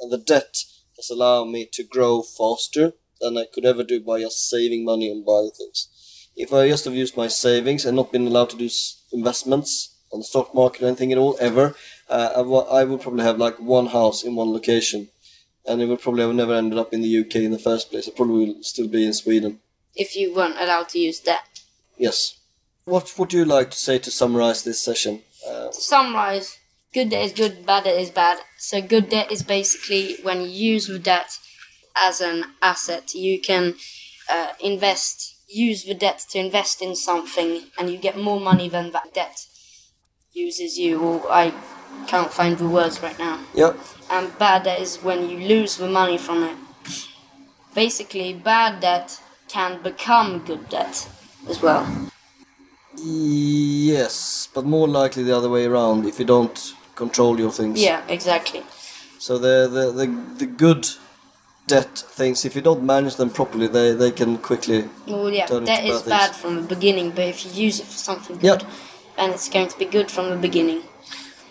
And 0.00 0.12
the 0.12 0.18
debt 0.18 0.64
has 0.96 1.10
allowed 1.10 1.46
me 1.46 1.68
to 1.72 1.84
grow 1.84 2.22
faster 2.22 2.92
than 3.20 3.36
I 3.36 3.46
could 3.52 3.64
ever 3.64 3.82
do 3.82 4.00
by 4.00 4.20
just 4.20 4.48
saving 4.48 4.84
money 4.84 5.10
and 5.10 5.24
buying 5.24 5.50
things. 5.56 5.88
If 6.36 6.52
I 6.52 6.68
just 6.68 6.84
have 6.84 6.94
used 6.94 7.16
my 7.16 7.28
savings 7.28 7.84
and 7.84 7.96
not 7.96 8.12
been 8.12 8.26
allowed 8.26 8.50
to 8.50 8.56
do 8.56 8.70
investments 9.12 9.96
on 10.12 10.20
the 10.20 10.24
stock 10.24 10.54
market 10.54 10.82
or 10.82 10.86
anything 10.86 11.12
at 11.12 11.18
all 11.18 11.36
ever, 11.40 11.74
uh, 12.08 12.30
I, 12.36 12.80
I 12.80 12.84
would 12.84 13.00
probably 13.00 13.24
have 13.24 13.38
like 13.38 13.58
one 13.58 13.86
house 13.86 14.22
in 14.22 14.36
one 14.36 14.52
location. 14.52 15.08
And 15.66 15.82
it 15.82 15.86
would 15.86 16.00
probably 16.00 16.22
have 16.22 16.34
never 16.34 16.54
ended 16.54 16.78
up 16.78 16.94
in 16.94 17.02
the 17.02 17.18
UK 17.18 17.36
in 17.36 17.50
the 17.50 17.58
first 17.58 17.90
place. 17.90 18.08
I 18.08 18.12
probably 18.12 18.46
will 18.46 18.62
still 18.62 18.88
be 18.88 19.04
in 19.04 19.12
Sweden. 19.12 19.60
If 19.94 20.16
you 20.16 20.34
weren't 20.34 20.60
allowed 20.60 20.88
to 20.90 20.98
use 20.98 21.18
debt. 21.18 21.60
Yes. 21.98 22.38
What 22.84 23.18
would 23.18 23.32
you 23.32 23.44
like 23.44 23.70
to 23.72 23.76
say 23.76 23.98
to 23.98 24.10
summarize 24.10 24.62
this 24.62 24.80
session? 24.80 25.22
Uh, 25.46 25.68
To 25.68 25.80
summarize, 25.80 26.58
good 26.92 27.10
debt 27.10 27.24
is 27.24 27.32
good, 27.32 27.64
bad 27.66 27.84
debt 27.84 27.98
is 28.00 28.10
bad. 28.10 28.38
So 28.58 28.80
good 28.80 29.08
debt 29.08 29.30
is 29.30 29.42
basically 29.42 30.16
when 30.22 30.42
you 30.42 30.48
use 30.48 30.86
the 30.86 30.98
debt 30.98 31.38
as 31.96 32.20
an 32.20 32.44
asset, 32.62 33.14
you 33.14 33.40
can 33.40 33.74
uh, 34.30 34.52
invest, 34.60 35.34
use 35.48 35.84
the 35.84 35.94
debt 35.94 36.24
to 36.30 36.38
invest 36.38 36.82
in 36.82 36.94
something, 36.94 37.64
and 37.78 37.90
you 37.90 37.98
get 37.98 38.16
more 38.16 38.40
money 38.40 38.68
than 38.68 38.92
that 38.92 39.14
debt 39.14 39.46
uses 40.32 40.78
you. 40.78 41.00
Or 41.00 41.32
I 41.32 41.52
can't 42.06 42.32
find 42.32 42.56
the 42.58 42.68
words 42.68 43.02
right 43.02 43.18
now. 43.18 43.40
yeah. 43.54 43.74
And 44.10 44.36
bad 44.38 44.62
debt 44.64 44.80
is 44.80 44.98
when 44.98 45.28
you 45.28 45.38
lose 45.46 45.76
the 45.76 45.88
money 45.88 46.18
from 46.18 46.42
it. 46.44 46.56
Basically, 47.74 48.32
bad 48.32 48.80
debt 48.80 49.20
can 49.48 49.82
become 49.82 50.40
good 50.44 50.68
debt 50.68 51.08
as 51.48 51.60
well. 51.62 52.10
Yes, 53.04 54.48
but 54.54 54.64
more 54.64 54.88
likely 54.88 55.22
the 55.22 55.36
other 55.36 55.48
way 55.48 55.66
around 55.66 56.06
if 56.06 56.18
you 56.18 56.24
don't 56.24 56.74
control 56.94 57.38
your 57.38 57.52
things. 57.52 57.80
Yeah, 57.80 58.02
exactly. 58.08 58.62
So 59.18 59.38
the 59.38 59.68
the, 59.68 59.92
the, 59.92 60.06
the 60.38 60.46
good 60.46 60.88
debt 61.66 61.98
things, 61.98 62.44
if 62.44 62.56
you 62.56 62.62
don't 62.62 62.82
manage 62.82 63.16
them 63.16 63.30
properly, 63.30 63.68
they, 63.68 63.92
they 63.92 64.10
can 64.10 64.38
quickly. 64.38 64.88
Well, 65.06 65.30
yeah, 65.30 65.46
turn 65.46 65.64
that 65.64 65.84
is 65.84 66.02
bad 66.02 66.30
bad 66.30 66.36
from 66.36 66.56
the 66.56 66.74
beginning, 66.74 67.10
but 67.10 67.26
if 67.26 67.44
you 67.44 67.66
use 67.66 67.78
it 67.80 67.86
for 67.86 67.98
something 67.98 68.38
good, 68.38 68.64
then 69.16 69.30
it's 69.30 69.48
going 69.48 69.68
to 69.68 69.78
be 69.78 69.84
good 69.84 70.10
from 70.10 70.30
the 70.30 70.36
beginning. 70.36 70.82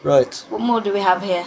Right. 0.04 0.34
What 0.50 0.62
more 0.62 0.82
do 0.82 0.94
we 0.94 1.00
have 1.00 1.22
here? 1.24 1.46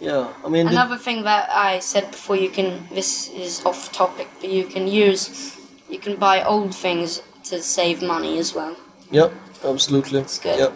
Yeah. 0.00 0.32
I 0.44 0.48
mean. 0.48 0.66
Another 0.68 0.96
thing 0.96 1.24
that 1.24 1.50
I 1.50 1.80
said 1.80 2.10
before, 2.10 2.36
you 2.36 2.50
can. 2.50 2.88
This 2.92 3.28
is 3.30 3.64
off 3.64 3.92
topic, 3.92 4.28
but 4.40 4.50
you 4.50 4.64
can 4.64 4.88
use. 4.88 5.58
You 5.88 5.98
can 5.98 6.16
buy 6.16 6.42
old 6.42 6.74
things 6.74 7.20
to 7.44 7.62
save 7.62 8.02
money 8.02 8.38
as 8.38 8.54
well. 8.54 8.76
Yep, 9.10 9.32
absolutely. 9.64 10.20
It's 10.20 10.38
good. 10.38 10.58
Yeah. 10.58 10.72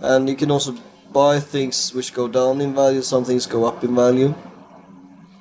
And 0.00 0.28
you 0.28 0.36
can 0.36 0.50
also 0.50 0.76
buy 1.12 1.40
things 1.40 1.94
which 1.94 2.14
go 2.14 2.28
down 2.28 2.60
in 2.60 2.74
value, 2.74 3.02
some 3.02 3.24
things 3.24 3.46
go 3.46 3.64
up 3.64 3.82
in 3.82 3.94
value. 3.94 4.34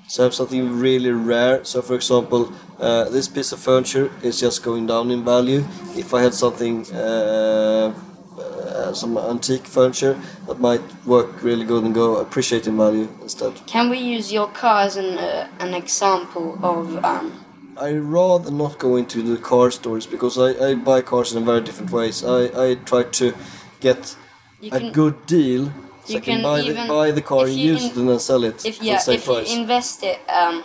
So 0.08 0.24
I 0.24 0.26
have 0.26 0.34
something 0.34 0.80
really 0.80 1.12
rare. 1.12 1.66
So 1.66 1.82
for 1.82 1.96
example, 1.96 2.54
uh, 2.80 3.10
this 3.10 3.28
piece 3.28 3.52
of 3.52 3.60
furniture 3.60 4.10
is 4.24 4.40
just 4.40 4.64
going 4.64 4.88
down 4.88 5.12
in 5.12 5.26
value. 5.26 5.66
If 5.96 6.14
I 6.14 6.22
had 6.22 6.34
something, 6.34 6.86
uh, 6.94 7.94
uh, 8.40 8.94
some 8.94 9.18
antique 9.18 9.66
furniture 9.66 10.18
that 10.48 10.60
might 10.60 10.82
work 11.06 11.44
really 11.44 11.66
good 11.66 11.84
and 11.84 11.94
go 11.94 12.18
appreciate 12.18 12.68
in 12.68 12.78
value 12.78 13.10
instead. 13.22 13.54
Can 13.68 13.90
we 13.90 13.98
use 13.98 14.32
your 14.32 14.48
car 14.48 14.82
as 14.82 14.96
an 14.96 15.18
uh, 15.18 15.48
an 15.60 15.74
example 15.74 16.58
of? 16.64 17.04
Um, 17.04 17.47
I 17.80 17.94
rather 17.94 18.52
not 18.52 18.80
go 18.80 18.96
into 18.96 19.22
the 19.22 19.38
car 19.38 19.72
stores 19.72 20.06
because 20.08 20.38
I, 20.38 20.50
I 20.70 20.76
buy 20.76 21.02
cars 21.02 21.34
in 21.34 21.46
very 21.46 21.62
different 21.62 21.92
ways. 21.92 22.24
I, 22.24 22.42
I 22.72 22.76
try 22.76 23.04
to 23.04 23.34
get 23.80 24.16
you 24.60 24.72
a 24.74 24.80
can, 24.80 24.92
good 24.92 25.26
deal 25.26 25.66
so 26.06 26.14
you 26.14 26.18
I 26.18 26.22
can, 26.22 26.34
can 26.36 26.44
buy, 26.44 26.62
the, 26.62 26.68
even- 26.70 26.88
buy 26.88 27.12
the 27.12 27.22
car 27.22 27.46
and 27.46 27.56
use 27.56 27.84
in- 27.86 27.92
it 27.92 27.98
and 27.98 28.10
then 28.10 28.20
sell 28.20 28.44
it 28.44 28.66
if 28.66 28.78
for 28.78 28.84
yeah, 28.84 29.02
the 29.04 29.14
if 29.14 29.26
price. 29.26 29.54
you 29.54 29.60
invest 29.62 30.04
it, 30.04 30.20
um, 30.30 30.64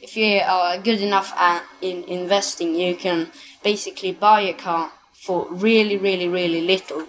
if 0.00 0.16
you 0.16 0.40
are 0.40 0.78
good 0.78 1.00
enough 1.00 1.32
at 1.36 1.62
in 1.80 2.04
investing, 2.04 2.74
you 2.74 2.94
can 2.96 3.30
basically 3.62 4.12
buy 4.12 4.40
a 4.42 4.52
car 4.54 4.92
for 5.12 5.46
really, 5.50 5.96
really, 5.96 6.28
really 6.28 6.60
little. 6.62 7.06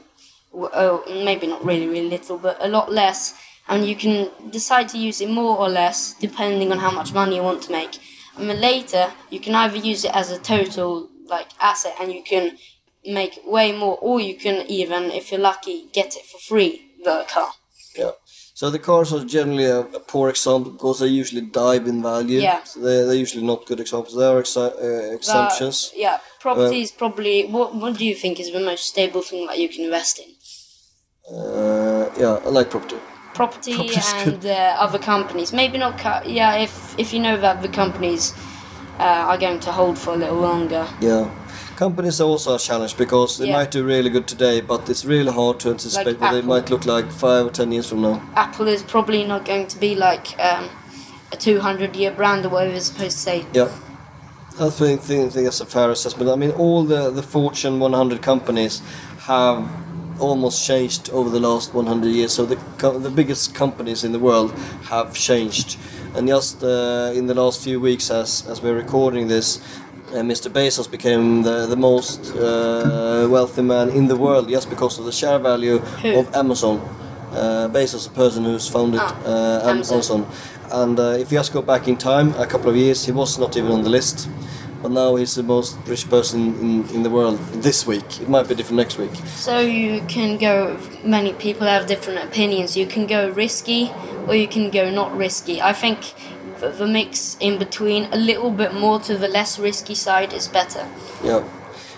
Oh, 0.56 1.04
maybe 1.26 1.48
not 1.48 1.66
really, 1.66 1.88
really 1.88 2.10
little, 2.10 2.38
but 2.38 2.58
a 2.60 2.68
lot 2.68 2.92
less, 2.92 3.34
and 3.68 3.86
you 3.88 3.96
can 3.96 4.30
decide 4.52 4.88
to 4.90 5.00
use 5.00 5.20
it 5.20 5.30
more 5.30 5.58
or 5.58 5.68
less 5.68 6.14
depending 6.14 6.72
on 6.72 6.78
how 6.78 6.92
much 6.92 7.12
money 7.12 7.38
you 7.38 7.42
want 7.44 7.64
to 7.64 7.72
make. 7.72 7.98
And 8.38 8.50
then 8.50 8.60
later, 8.62 9.14
you 9.30 9.40
can 9.40 9.56
either 9.56 9.78
use 9.78 10.04
it 10.06 10.16
as 10.16 10.32
a 10.32 10.40
total 10.40 11.10
like 11.28 11.50
asset, 11.60 11.96
and 12.00 12.12
you 12.12 12.24
can 12.24 12.58
make 13.06 13.40
way 13.46 13.72
more, 13.72 13.98
or 14.02 14.20
you 14.20 14.36
can 14.36 14.66
even, 14.68 15.12
if 15.12 15.32
you're 15.32 15.40
lucky, 15.42 15.88
get 15.94 16.16
it 16.16 16.26
for 16.26 16.40
free. 16.40 16.90
The 17.04 17.26
car. 17.30 17.52
yeah. 17.98 18.12
So 18.56 18.70
the 18.70 18.80
cars 18.80 19.12
are 19.12 19.26
generally 19.26 19.66
a, 19.66 19.80
a 19.80 20.00
poor 20.00 20.30
example 20.30 20.72
because 20.72 21.00
they 21.00 21.08
usually 21.08 21.42
dive 21.42 21.86
in 21.86 22.02
value. 22.02 22.40
Yeah. 22.40 22.64
So 22.64 22.80
they, 22.80 23.04
they're 23.04 23.14
usually 23.16 23.46
not 23.46 23.66
good 23.66 23.82
examples. 23.82 24.16
There 24.16 24.38
are 24.38 24.42
exi- 24.42 24.78
uh, 24.82 25.14
exemptions. 25.14 25.92
Uh, 25.94 26.00
yeah, 26.00 26.18
property 26.40 26.80
is 26.82 26.92
probably. 26.92 27.46
What 27.48 27.76
What 27.76 27.98
do 27.98 28.06
you 28.06 28.16
think 28.16 28.40
is 28.40 28.54
the 28.54 28.62
most 28.62 28.86
stable 28.86 29.22
thing 29.22 29.48
that 29.48 29.60
you 29.60 29.68
can 29.68 29.84
invest 29.84 30.20
in? 30.20 30.30
Uh, 31.36 32.10
yeah, 32.18 32.40
I 32.46 32.50
like 32.50 32.70
property. 32.70 32.96
Property 33.34 33.76
Property's 33.76 34.14
and 34.26 34.46
uh, 34.46 34.76
other 34.80 35.00
companies. 35.00 35.54
Maybe 35.54 35.78
not. 35.78 35.98
Ca- 35.98 36.24
yeah, 36.26 36.56
if 36.56 36.98
if 37.00 37.14
you 37.14 37.20
know 37.20 37.38
that 37.38 37.62
the 37.62 37.68
companies 37.70 38.34
uh, 39.00 39.04
are 39.30 39.38
going 39.38 39.60
to 39.62 39.72
hold 39.72 39.98
for 39.98 40.14
a 40.14 40.18
little 40.18 40.40
longer. 40.40 40.88
Yeah. 41.02 41.30
Companies 41.76 42.22
are 42.22 42.28
also 42.28 42.56
a 42.56 42.60
challenge 42.60 42.96
because 42.98 43.38
they 43.40 43.48
Yeah. 43.48 43.58
might 43.58 43.72
do 43.72 43.84
really 43.84 44.10
good 44.12 44.28
today, 44.28 44.62
but 44.62 44.88
it's 44.90 45.06
really 45.06 45.32
hard 45.32 45.60
to 45.62 45.70
anticipate 45.70 46.20
Like 46.20 46.22
what 46.22 46.32
they 46.32 46.42
might 46.48 46.70
look 46.70 46.86
like 46.86 47.12
five 47.12 47.46
or 47.48 47.50
ten 47.50 47.72
years 47.72 47.90
from 47.90 48.02
now. 48.02 48.22
Apple 48.36 48.68
is 48.68 48.84
probably 48.84 49.24
not 49.24 49.44
going 49.46 49.68
to 49.68 49.80
be 49.80 49.96
like 49.96 50.28
um, 50.40 50.70
a 51.32 51.36
200 51.36 51.96
year 51.96 52.12
brand 52.12 52.46
or 52.46 52.50
whatever 52.50 52.76
it's 52.76 52.86
supposed 52.86 53.18
to 53.18 53.24
say. 53.24 53.46
Yeah. 53.54 53.70
I 54.60 54.70
think, 54.70 55.02
think, 55.02 55.32
think 55.34 55.46
that's 55.46 55.62
a 55.62 55.66
fair 55.66 55.90
assessment. 55.90 56.30
I 56.30 56.36
mean, 56.36 56.52
all 56.52 56.84
the, 56.84 57.10
the 57.10 57.24
Fortune 57.24 57.80
100 57.80 58.22
companies 58.22 58.84
have 59.22 59.68
almost 60.20 60.66
changed 60.66 61.10
over 61.10 61.30
the 61.30 61.40
last 61.40 61.74
100 61.74 62.08
years. 62.10 62.34
So 62.34 62.46
the, 62.46 62.56
the 63.00 63.10
biggest 63.10 63.56
companies 63.56 64.04
in 64.04 64.12
the 64.12 64.20
world 64.20 64.52
have 64.90 65.14
changed. 65.14 65.78
And 66.16 66.28
just 66.28 66.64
uh, 66.64 67.12
in 67.16 67.26
the 67.28 67.34
last 67.34 67.64
few 67.64 67.80
weeks, 67.80 68.12
as, 68.12 68.48
as 68.48 68.62
we're 68.62 68.76
recording 68.76 69.28
this, 69.28 69.60
uh, 70.10 70.18
Mr. 70.18 70.52
Bezos 70.52 70.90
became 70.90 71.42
the, 71.42 71.66
the 71.66 71.76
most 71.76 72.36
uh, 72.36 73.28
wealthy 73.30 73.64
man 73.64 73.90
in 73.90 74.08
the 74.08 74.16
world 74.16 74.48
just 74.48 74.70
because 74.70 75.00
of 75.00 75.06
the 75.06 75.12
share 75.12 75.40
value 75.40 75.80
Who? 75.80 76.20
of 76.20 76.36
Amazon. 76.36 76.78
Uh, 77.32 77.68
Bezos, 77.68 78.08
the 78.08 78.14
person 78.14 78.44
who's 78.44 78.68
founded 78.70 79.00
Ah, 79.02 79.18
uh, 79.26 79.70
Amazon. 79.70 79.96
Amazon. 79.96 80.28
And 80.72 81.00
uh, 81.00 81.04
if 81.20 81.32
you 81.32 81.40
just 81.40 81.52
go 81.52 81.62
back 81.64 81.88
in 81.88 81.98
time, 81.98 82.34
a 82.36 82.46
couple 82.46 82.70
of 82.70 82.76
years, 82.76 83.06
he 83.06 83.12
was 83.12 83.40
not 83.40 83.58
even 83.58 83.72
on 83.72 83.82
the 83.84 83.90
list. 83.90 84.30
But 84.84 84.92
now 84.92 85.16
he's 85.16 85.36
the 85.36 85.44
most 85.44 85.78
rich 85.88 86.10
person 86.10 86.56
in, 86.60 86.90
in 86.90 87.04
the 87.04 87.10
world 87.10 87.40
this 87.64 87.88
week. 87.88 88.20
It 88.20 88.28
might 88.28 88.50
be 88.50 88.54
different 88.54 88.78
next 88.78 88.98
week. 88.98 89.16
So 89.28 89.62
you 89.62 90.02
can 90.10 90.38
go. 90.38 90.78
Many 91.06 91.32
people 91.32 91.66
have 91.66 91.88
different 91.88 92.22
opinions. 92.22 92.76
You 92.76 92.86
can 92.86 93.08
go 93.08 93.30
risky, 93.30 93.92
or 94.28 94.36
you 94.36 94.48
can 94.48 94.70
go 94.70 94.92
not 94.92 95.16
risky. 95.16 95.62
I 95.62 95.72
think 95.72 96.14
the, 96.60 96.68
the 96.68 96.86
mix 96.86 97.38
in 97.40 97.58
between, 97.58 98.10
a 98.12 98.18
little 98.18 98.52
bit 98.52 98.74
more 98.74 99.00
to 99.00 99.18
the 99.18 99.30
less 99.30 99.58
risky 99.58 99.96
side, 99.96 100.34
is 100.34 100.50
better. 100.50 100.86
Yeah, 101.24 101.48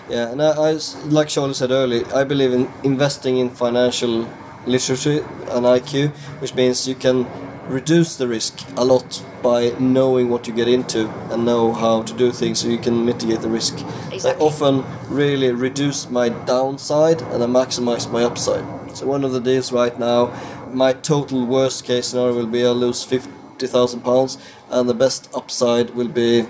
yeah. 0.08 0.30
And 0.30 0.40
I 0.40 0.78
like 1.06 1.26
Charlie 1.26 1.54
said 1.54 1.72
earlier, 1.72 2.06
I 2.14 2.22
believe 2.22 2.52
in 2.52 2.70
investing 2.84 3.38
in 3.38 3.50
financial 3.50 4.28
literacy 4.64 5.18
and 5.50 5.66
IQ, 5.66 6.10
which 6.40 6.54
means 6.54 6.86
you 6.86 6.94
can 6.94 7.26
reduce 7.68 8.16
the 8.16 8.28
risk 8.28 8.60
a 8.76 8.84
lot 8.84 9.22
by 9.42 9.72
knowing 9.78 10.28
what 10.30 10.46
you 10.46 10.54
get 10.54 10.68
into 10.68 11.08
and 11.30 11.44
know 11.44 11.72
how 11.72 12.02
to 12.02 12.12
do 12.14 12.30
things, 12.32 12.60
so 12.60 12.68
you 12.68 12.78
can 12.78 13.04
mitigate 13.04 13.40
the 13.40 13.48
risk. 13.48 13.74
Exactly. 14.12 14.30
I 14.30 14.46
often 14.48 14.84
really 15.08 15.50
reduce 15.52 16.08
my 16.10 16.28
downside 16.28 17.22
and 17.22 17.42
I 17.42 17.46
maximize 17.46 18.10
my 18.10 18.22
upside. 18.24 18.64
So 18.96 19.06
one 19.06 19.24
of 19.24 19.32
the 19.32 19.40
deals 19.40 19.72
right 19.72 19.98
now, 19.98 20.32
my 20.72 20.92
total 20.92 21.44
worst 21.46 21.84
case 21.84 22.08
scenario 22.08 22.34
will 22.34 22.46
be 22.46 22.64
I 22.64 22.70
lose 22.70 23.02
fifty 23.04 23.66
thousand 23.66 24.00
pounds, 24.00 24.38
and 24.70 24.88
the 24.88 24.94
best 24.94 25.28
upside 25.34 25.90
will 25.90 26.08
be 26.08 26.46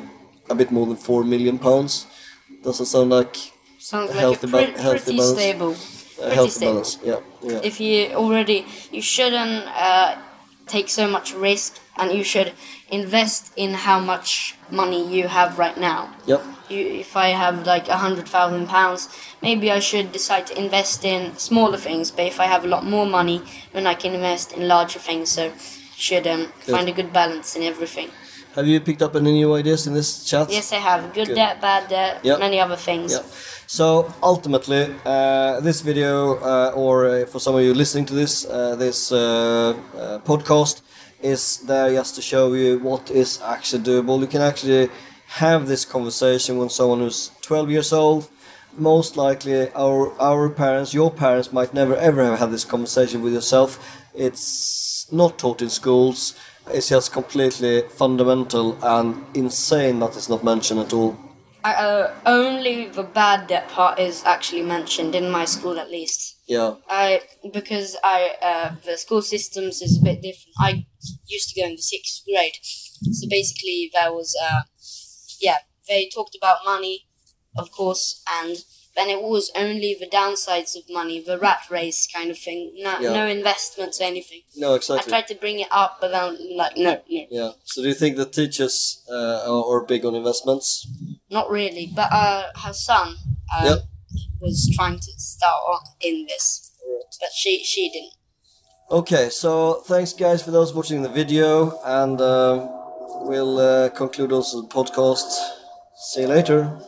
a 0.50 0.54
bit 0.54 0.70
more 0.70 0.86
than 0.86 0.96
four 0.96 1.24
million 1.24 1.58
pounds. 1.58 2.06
Does 2.62 2.80
it 2.80 2.86
sound 2.86 3.10
like 3.10 3.36
Sounds 3.78 4.10
like 4.10 4.18
Healthy 4.18 4.46
a 4.46 4.50
ba- 4.50 4.80
healthy 4.80 5.04
pretty 5.04 5.18
balance. 5.18 5.38
stable. 5.38 5.70
a 5.72 5.76
Pretty 5.76 6.34
healthy 6.34 6.50
stable. 6.50 6.72
balance? 6.72 6.98
Yeah, 7.04 7.20
yeah. 7.42 7.60
If 7.62 7.80
you 7.80 8.12
already, 8.14 8.66
you 8.90 9.02
shouldn't 9.02 9.64
uh, 9.68 10.16
take 10.66 10.88
so 10.88 11.08
much 11.08 11.34
risk, 11.34 11.80
and 11.96 12.12
you 12.12 12.24
should 12.24 12.52
invest 12.90 13.52
in 13.56 13.74
how 13.74 13.98
much 14.00 14.56
money 14.70 15.06
you 15.06 15.28
have 15.28 15.58
right 15.58 15.78
now. 15.78 16.14
Yep. 16.26 16.42
you, 16.68 16.80
if 16.86 17.16
I 17.16 17.28
have 17.28 17.66
like 17.66 17.88
a 17.88 17.96
hundred 17.96 18.28
thousand 18.28 18.66
pounds, 18.66 19.08
maybe 19.42 19.70
I 19.70 19.78
should 19.78 20.12
decide 20.12 20.46
to 20.48 20.58
invest 20.58 21.04
in 21.04 21.36
smaller 21.36 21.78
things. 21.78 22.10
But 22.10 22.26
if 22.26 22.40
I 22.40 22.46
have 22.46 22.64
a 22.64 22.68
lot 22.68 22.84
more 22.84 23.06
money, 23.06 23.42
then 23.72 23.86
I 23.86 23.94
can 23.94 24.14
invest 24.14 24.52
in 24.52 24.68
larger 24.68 24.98
things. 24.98 25.30
So 25.30 25.52
should 25.96 26.26
um, 26.26 26.48
find 26.60 26.88
a 26.88 26.92
good 26.92 27.12
balance 27.12 27.56
in 27.56 27.62
everything. 27.62 28.10
Have 28.56 28.66
you 28.66 28.80
picked 28.80 29.02
up 29.02 29.14
any 29.14 29.32
new 29.32 29.54
ideas 29.54 29.86
in 29.86 29.92
this 29.92 30.24
chat? 30.24 30.50
Yes, 30.50 30.72
I 30.72 30.76
have 30.76 31.12
good, 31.12 31.28
Good. 31.28 31.34
debt, 31.34 31.60
bad 31.60 31.88
debt, 31.88 32.20
Yep. 32.24 32.38
many 32.40 32.58
other 32.58 32.76
things. 32.76 33.12
Yeah. 33.12 33.22
So 33.66 34.14
ultimately, 34.22 34.94
uh, 35.04 35.60
this 35.60 35.82
video, 35.82 36.36
uh, 36.38 36.72
or 36.74 37.06
uh, 37.06 37.26
for 37.26 37.38
some 37.38 37.54
of 37.54 37.62
you 37.62 37.74
listening 37.74 38.06
to 38.06 38.14
this, 38.14 38.46
uh, 38.46 38.74
this 38.76 39.12
uh, 39.12 39.18
uh, 39.18 40.18
podcast, 40.20 40.80
is 41.20 41.58
there 41.66 41.90
just 41.92 42.14
to 42.14 42.22
show 42.22 42.54
you 42.54 42.78
what 42.78 43.10
is 43.10 43.40
actually 43.42 43.82
doable. 43.82 44.20
You 44.20 44.26
can 44.26 44.40
actually 44.40 44.88
have 45.26 45.66
this 45.66 45.84
conversation 45.84 46.56
with 46.58 46.72
someone 46.72 47.00
who's 47.00 47.30
12 47.42 47.70
years 47.70 47.92
old. 47.92 48.30
Most 48.78 49.16
likely, 49.16 49.70
our 49.74 50.12
our 50.20 50.48
parents, 50.48 50.94
your 50.94 51.10
parents, 51.10 51.52
might 51.52 51.74
never 51.74 51.96
ever 51.96 52.24
have 52.24 52.38
had 52.38 52.50
this 52.50 52.64
conversation 52.64 53.22
with 53.22 53.32
yourself. 53.34 53.78
It's 54.14 55.06
not 55.10 55.38
taught 55.38 55.60
in 55.62 55.70
schools. 55.70 56.34
It's 56.68 56.88
just 56.88 57.12
completely 57.12 57.82
fundamental 57.90 58.76
and 58.82 59.24
insane 59.34 60.00
that 60.00 60.16
it's 60.16 60.28
not 60.28 60.42
mentioned 60.42 60.80
at 60.80 60.92
all. 60.92 61.16
I, 61.64 61.72
uh, 61.74 62.14
only 62.26 62.86
the 62.86 63.02
bad 63.02 63.48
debt 63.48 63.68
part 63.68 63.98
is 63.98 64.24
actually 64.24 64.62
mentioned 64.62 65.14
in 65.14 65.30
my 65.30 65.44
school, 65.44 65.78
at 65.80 65.90
least. 65.90 66.36
Yeah. 66.46 66.74
I 66.88 67.22
because 67.52 67.96
I 68.04 68.36
uh, 68.40 68.74
the 68.84 68.96
school 68.96 69.22
systems 69.22 69.82
is 69.82 69.98
a 70.00 70.04
bit 70.04 70.22
different. 70.22 70.54
I 70.60 70.86
used 71.26 71.48
to 71.50 71.60
go 71.60 71.66
in 71.66 71.72
the 71.72 71.82
sixth 71.82 72.22
grade, 72.24 72.54
so 72.62 73.28
basically 73.28 73.90
there 73.92 74.12
was 74.12 74.36
uh, 74.40 74.62
yeah 75.40 75.58
they 75.88 76.08
talked 76.14 76.36
about 76.36 76.58
money, 76.64 77.08
of 77.56 77.72
course, 77.72 78.22
and 78.42 78.56
then 78.96 79.08
it 79.08 79.20
was 79.22 79.50
only 79.54 79.94
the 79.98 80.06
downsides 80.08 80.74
of 80.76 80.82
money, 80.90 81.20
the 81.20 81.38
rat 81.38 81.60
race 81.70 82.06
kind 82.06 82.30
of 82.30 82.38
thing. 82.38 82.72
No, 82.76 82.98
Yeah. 82.98 83.12
no 83.12 83.26
investments 83.26 84.00
or 84.00 84.04
anything. 84.04 84.42
No, 84.56 84.74
exactly. 84.74 85.12
I 85.12 85.18
tried 85.18 85.28
to 85.28 85.34
bring 85.34 85.60
it 85.60 85.68
up, 85.70 85.98
but 86.00 86.10
then 86.12 86.56
like 86.56 86.76
no, 86.76 87.00
no, 87.08 87.26
Yeah. 87.30 87.50
So 87.64 87.82
do 87.82 87.88
you 87.88 87.94
think 87.94 88.16
the 88.16 88.26
teachers 88.26 89.04
uh, 89.10 89.44
are, 89.50 89.64
are 89.72 89.84
big 89.84 90.04
on 90.04 90.14
investments? 90.14 90.86
not 91.30 91.50
really. 91.50 91.86
But 91.94 92.10
uh, 92.12 92.44
her 92.64 92.72
son 92.72 93.16
uh, 93.54 93.64
Yep. 93.68 93.78
was 94.40 94.70
trying 94.76 94.98
to 95.00 95.12
start 95.18 95.60
on 95.72 95.80
in 96.00 96.26
this, 96.26 96.70
but 97.20 97.30
she 97.34 97.62
she 97.64 97.90
didn't. 97.90 98.12
Okay. 98.90 99.28
So 99.30 99.82
thanks, 99.86 100.12
guys, 100.12 100.42
for 100.42 100.52
those 100.52 100.72
watching 100.72 101.02
the 101.02 101.08
video, 101.08 101.78
and 101.84 102.20
um, 102.20 102.68
we'll 103.28 103.58
uh, 103.58 103.88
conclude 103.90 104.32
also 104.32 104.62
the 104.62 104.68
podcast. 104.68 105.28
See 106.12 106.20
you 106.22 106.28
later. 106.28 106.78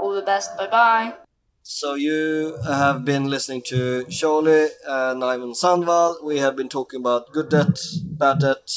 All 0.00 0.14
the 0.14 0.22
best. 0.22 0.56
Bye 0.56 0.68
bye. 0.68 1.14
So 1.62 1.94
you 1.94 2.56
have 2.66 3.04
been 3.04 3.28
listening 3.28 3.62
to 3.66 4.04
Charlie 4.04 4.68
and 4.86 5.22
Ivan 5.22 5.52
Sandval. 5.52 6.24
We 6.24 6.38
have 6.38 6.56
been 6.56 6.68
talking 6.70 7.00
about 7.00 7.30
good 7.32 7.50
debt, 7.50 7.78
bad 8.04 8.38
debt. 8.40 8.70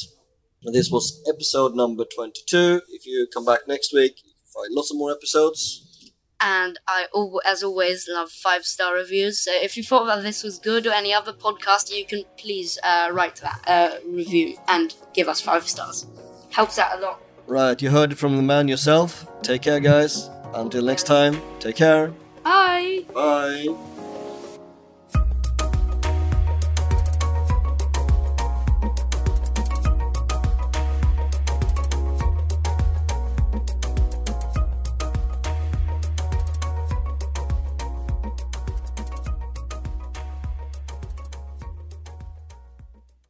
And 0.63 0.75
this 0.75 0.91
was 0.91 1.23
episode 1.33 1.73
number 1.73 2.03
22. 2.03 2.81
If 2.89 3.05
you 3.05 3.27
come 3.33 3.45
back 3.45 3.61
next 3.67 3.93
week, 3.93 4.17
you 4.23 4.31
can 4.31 4.51
find 4.53 4.73
lots 4.75 4.91
of 4.91 4.97
more 4.97 5.11
episodes. 5.11 5.87
and 6.41 6.79
I, 6.87 7.05
as 7.45 7.63
always, 7.63 8.07
love 8.09 8.29
five 8.31 8.65
star 8.65 8.93
reviews. 8.95 9.39
So 9.39 9.51
if 9.53 9.77
you 9.77 9.83
thought 9.83 10.05
that 10.07 10.23
this 10.23 10.43
was 10.43 10.59
good 10.59 10.85
or 10.85 10.91
any 10.91 11.13
other 11.13 11.33
podcast, 11.33 11.95
you 11.95 12.05
can 12.05 12.23
please 12.37 12.77
uh, 12.83 13.09
write 13.13 13.37
that 13.37 13.61
uh, 13.67 13.97
review 14.07 14.57
and 14.67 14.93
give 15.13 15.27
us 15.29 15.39
five 15.39 15.67
stars. 15.69 16.05
Helps 16.49 16.77
out 16.77 16.97
a 16.97 17.01
lot. 17.01 17.21
Right, 17.47 17.81
you 17.81 17.89
heard 17.89 18.11
it 18.11 18.17
from 18.17 18.35
the 18.35 18.43
man 18.43 18.67
yourself. 18.67 19.25
Take 19.43 19.61
care, 19.63 19.79
guys. 19.79 20.29
Until 20.53 20.83
next 20.83 21.03
time, 21.03 21.41
take 21.59 21.75
care. 21.75 22.13
Bye. 22.43 23.05
Bye. 23.13 23.67